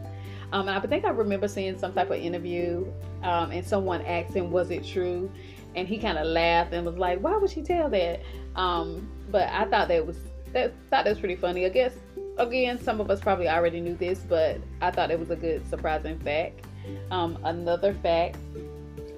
Um, 0.52 0.68
and 0.68 0.78
I 0.78 0.80
think 0.80 1.06
I 1.06 1.10
remember 1.10 1.48
seeing 1.48 1.78
some 1.78 1.94
type 1.94 2.10
of 2.10 2.18
interview, 2.18 2.86
um, 3.24 3.52
and 3.52 3.66
someone 3.66 4.02
asked 4.06 4.34
him, 4.34 4.52
"Was 4.52 4.72
it 4.72 4.84
true?" 4.84 5.30
And 5.76 5.88
he 5.88 5.98
kind 5.98 6.18
of 6.18 6.26
laughed 6.26 6.74
and 6.74 6.86
was 6.86 6.98
like, 6.98 7.20
"Why 7.20 7.38
would 7.38 7.52
she 7.52 7.62
tell 7.62 7.90
that?" 7.90 8.22
Um, 8.56 9.08
but 9.30 9.48
I 9.50 9.66
thought 9.66 9.88
that 9.90 10.06
was 10.06 10.18
that 10.54 10.74
thought 10.90 11.06
that 11.06 11.10
was 11.10 11.20
pretty 11.20 11.36
funny. 11.36 11.66
I 11.66 11.70
guess 11.70 11.94
again, 12.38 12.82
some 12.82 13.00
of 13.00 13.12
us 13.12 13.20
probably 13.20 13.48
already 13.48 13.80
knew 13.80 13.96
this, 13.96 14.20
but 14.28 14.60
I 14.82 14.92
thought 14.92 15.12
it 15.12 15.20
was 15.20 15.30
a 15.30 15.36
good 15.36 15.68
surprising 15.70 16.18
fact. 16.20 16.66
Um, 17.12 17.38
another 17.44 17.94
fact 17.94 18.38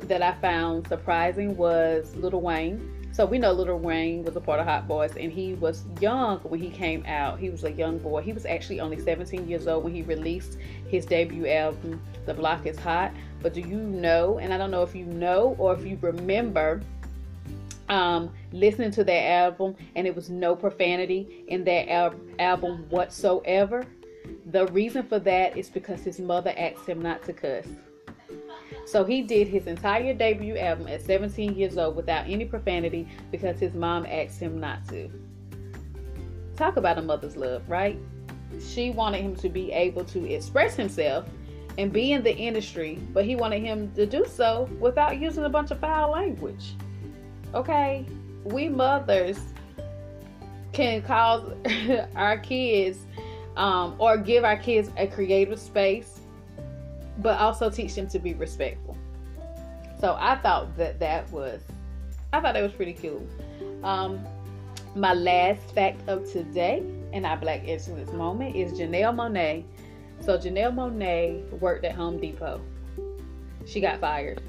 that 0.02 0.22
I 0.22 0.34
found 0.42 0.88
surprising 0.88 1.56
was 1.56 2.14
Lil 2.16 2.42
Wayne 2.42 3.01
so 3.12 3.26
we 3.26 3.38
know 3.38 3.52
Lil 3.52 3.78
Wayne 3.78 4.24
was 4.24 4.36
a 4.36 4.42
part 4.42 4.60
of 4.60 4.66
Hot 4.66 4.88
Boys, 4.88 5.16
and 5.18 5.32
he 5.32 5.54
was 5.56 5.84
young 6.00 6.40
when 6.40 6.62
he 6.62 6.70
came 6.70 7.06
out. 7.06 7.40
He 7.40 7.50
was 7.50 7.66
a 7.66 7.72
young 7.72 7.98
boy. 7.98 8.22
He 8.22 8.32
was 8.32 8.46
actually 8.46 8.80
only 8.80 9.00
17 9.00 9.50
years 9.50 9.68
old 9.68 9.84
when 9.84 9.94
he 9.94 10.02
released 10.04 10.58
his 10.88 11.06
debut 11.06 11.48
album, 11.48 12.02
The 12.26 12.34
Block 12.34 12.66
Is 12.66 12.80
Hot. 12.80 13.12
But 13.42 13.54
do 13.54 13.60
you 13.60 13.78
know, 13.78 14.40
and 14.40 14.54
I 14.54 14.58
don't 14.58 14.72
know 14.72 14.84
if 14.84 14.96
you 14.96 15.06
know 15.06 15.56
or 15.60 15.74
if 15.74 15.86
you 15.86 15.98
remember, 16.02 16.82
um, 17.90 18.32
listening 18.54 18.92
to 18.92 19.04
that 19.04 19.24
album, 19.30 19.76
and 19.96 20.08
it 20.08 20.16
was 20.16 20.30
no 20.30 20.56
profanity 20.56 21.44
in 21.50 21.66
that 21.66 21.92
al- 21.92 22.16
album 22.40 22.86
whatsoever. 22.90 23.86
The 24.46 24.68
reason 24.68 25.04
for 25.04 25.20
that 25.20 25.58
is 25.58 25.70
because 25.70 26.02
his 26.02 26.20
mother 26.20 26.54
asked 26.58 26.88
him 26.88 27.02
not 27.02 27.24
to 27.24 27.34
cuss. 27.34 27.68
So 28.86 29.04
he 29.04 29.22
did 29.22 29.48
his 29.48 29.68
entire 29.68 30.14
debut 30.14 30.58
album 30.58 30.88
at 30.88 31.02
17 31.02 31.56
years 31.56 31.78
old 31.78 31.96
without 31.96 32.28
any 32.28 32.46
profanity 32.46 33.08
because 33.32 33.60
his 33.60 33.74
mom 33.74 34.06
asked 34.06 34.40
him 34.40 34.60
not 34.60 34.88
to. 34.90 35.10
Talk 36.56 36.78
about 36.78 36.98
a 36.98 37.02
mother's 37.02 37.38
love, 37.38 37.68
right? 37.70 37.98
She 38.60 38.92
wanted 38.92 39.22
him 39.22 39.36
to 39.38 39.50
be 39.50 39.72
able 39.72 40.04
to 40.06 40.26
express 40.26 40.76
himself 40.76 41.26
and 41.78 41.92
be 41.92 42.12
in 42.12 42.24
the 42.24 42.36
industry, 42.36 43.00
but 43.14 43.24
he 43.24 43.36
wanted 43.36 43.62
him 43.62 43.92
to 43.96 44.06
do 44.06 44.26
so 44.28 44.70
without 44.80 45.20
using 45.20 45.46
a 45.46 45.50
bunch 45.50 45.72
of 45.72 45.80
foul 45.80 46.12
language. 46.12 46.76
Okay? 47.54 48.06
We 48.44 48.68
mothers 48.68 49.40
can 50.74 51.02
cause 51.02 51.54
our 52.16 52.38
kids 52.40 53.00
um, 53.56 53.96
or 54.00 54.18
give 54.18 54.44
our 54.44 54.58
kids 54.58 54.90
a 54.98 55.08
creative 55.08 55.60
space 55.60 56.21
but 57.22 57.40
also 57.40 57.70
teach 57.70 57.96
them 57.96 58.08
to 58.08 58.20
be 58.20 58.34
respectful. 58.34 58.98
So 60.00 60.18
I 60.20 60.36
thought 60.38 60.76
that 60.78 61.00
that 61.00 61.30
was, 61.32 61.62
I 62.34 62.42
thought 62.42 62.56
that 62.56 62.64
was 62.64 62.74
pretty 62.74 62.94
cool. 62.94 63.26
Um, 63.84 64.20
my 64.96 65.14
last 65.14 65.62
fact 65.74 66.08
of 66.10 66.30
today 66.30 66.84
in 67.14 67.24
our 67.24 67.38
Black 67.38 67.62
Excellence 67.68 68.12
moment 68.12 68.56
is 68.56 68.74
Janelle 68.74 69.16
Monáe. 69.16 69.64
So 70.20 70.38
Janelle 70.38 70.74
Monáe 70.74 71.48
worked 71.60 71.86
at 71.86 71.94
Home 71.94 72.20
Depot. 72.20 72.62
She 73.66 73.80
got 73.80 74.00
fired. 74.00 74.42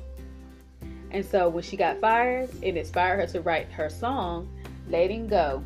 And 1.10 1.24
so 1.24 1.48
when 1.50 1.62
she 1.62 1.76
got 1.76 2.00
fired, 2.00 2.48
it 2.62 2.76
inspired 2.76 3.20
her 3.20 3.26
to 3.26 3.42
write 3.42 3.70
her 3.72 3.90
song, 3.90 4.48
Letting 4.88 5.28
Go. 5.28 5.62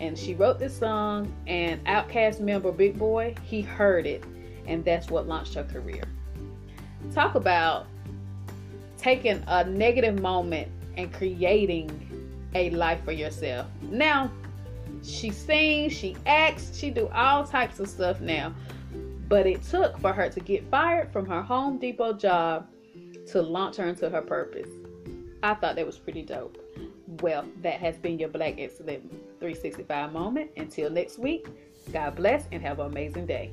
And 0.00 0.18
she 0.18 0.34
wrote 0.34 0.58
this 0.58 0.76
song, 0.76 1.32
and 1.46 1.84
OutKast 1.86 2.40
member 2.40 2.72
Big 2.72 2.98
Boi, 2.98 3.36
he 3.44 3.62
heard 3.62 4.06
it, 4.06 4.24
and 4.66 4.84
that's 4.84 5.08
what 5.08 5.28
launched 5.28 5.54
her 5.54 5.62
career 5.62 6.02
talk 7.12 7.34
about 7.34 7.86
taking 8.98 9.42
a 9.46 9.64
negative 9.64 10.20
moment 10.20 10.68
and 10.96 11.12
creating 11.12 11.90
a 12.54 12.70
life 12.70 13.02
for 13.04 13.12
yourself. 13.12 13.66
Now, 13.82 14.30
she 15.02 15.30
sings, 15.30 15.92
she 15.92 16.16
acts, 16.26 16.76
she 16.76 16.90
do 16.90 17.08
all 17.08 17.44
types 17.44 17.80
of 17.80 17.88
stuff 17.88 18.20
now. 18.20 18.54
But 19.28 19.46
it 19.46 19.62
took 19.62 19.98
for 19.98 20.12
her 20.12 20.28
to 20.28 20.40
get 20.40 20.68
fired 20.70 21.12
from 21.12 21.26
her 21.26 21.42
Home 21.42 21.78
Depot 21.78 22.12
job 22.12 22.68
to 23.28 23.42
launch 23.42 23.76
her 23.76 23.86
into 23.86 24.08
her 24.08 24.22
purpose. 24.22 24.68
I 25.42 25.54
thought 25.54 25.76
that 25.76 25.86
was 25.86 25.98
pretty 25.98 26.22
dope. 26.22 26.58
Well, 27.20 27.44
that 27.62 27.80
has 27.80 27.96
been 27.98 28.18
your 28.18 28.28
Black 28.28 28.54
Excellent 28.58 29.10
365 29.40 30.12
moment. 30.12 30.50
Until 30.56 30.90
next 30.90 31.18
week, 31.18 31.46
God 31.92 32.16
bless 32.16 32.46
and 32.52 32.62
have 32.62 32.80
an 32.80 32.86
amazing 32.86 33.26
day. 33.26 33.52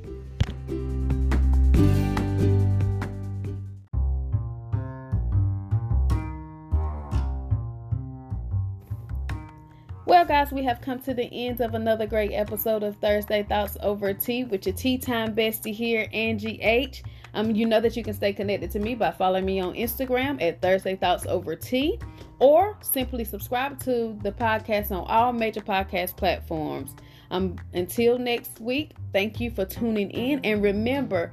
We 10.52 10.64
have 10.64 10.82
come 10.82 11.00
to 11.02 11.14
the 11.14 11.30
end 11.32 11.62
of 11.62 11.74
another 11.74 12.06
great 12.06 12.32
episode 12.32 12.84
of 12.84 12.96
Thursday 12.98 13.44
Thoughts 13.44 13.78
Over 13.82 14.14
Tea 14.14 14.44
with 14.44 14.66
your 14.66 14.76
tea 14.76 14.98
time 14.98 15.34
bestie 15.34 15.74
here, 15.74 16.08
Angie 16.12 16.60
H. 16.62 17.04
Um, 17.34 17.52
you 17.52 17.66
know 17.66 17.80
that 17.80 17.96
you 17.96 18.04
can 18.04 18.14
stay 18.14 18.34
connected 18.34 18.72
to 18.72 18.80
me 18.80 18.96
by 18.96 19.12
following 19.12 19.46
me 19.46 19.60
on 19.60 19.74
Instagram 19.74 20.42
at 20.42 20.62
Thursday 20.62 20.96
Thoughts 20.96 21.26
Over 21.28 21.56
Tea, 21.56 22.00
or 22.40 22.78
simply 22.82 23.24
subscribe 23.24 23.80
to 23.84 24.18
the 24.22 24.32
podcast 24.32 24.92
on 24.92 25.06
all 25.08 25.32
major 25.32 25.62
podcast 25.62 26.18
platforms. 26.18 26.96
Um, 27.30 27.56
until 27.74 28.18
next 28.18 28.60
week, 28.60 28.92
thank 29.14 29.40
you 29.40 29.52
for 29.52 29.66
tuning 29.66 30.12
in, 30.12 30.42
and 30.44 30.62
remember, 30.62 31.32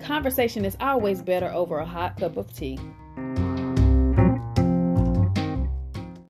conversation 0.00 0.64
is 0.64 0.76
always 0.80 1.20
better 1.20 1.48
over 1.52 1.78
a 1.78 1.86
hot 1.86 2.18
cup 2.18 2.36
of 2.36 2.52
tea. 2.54 2.78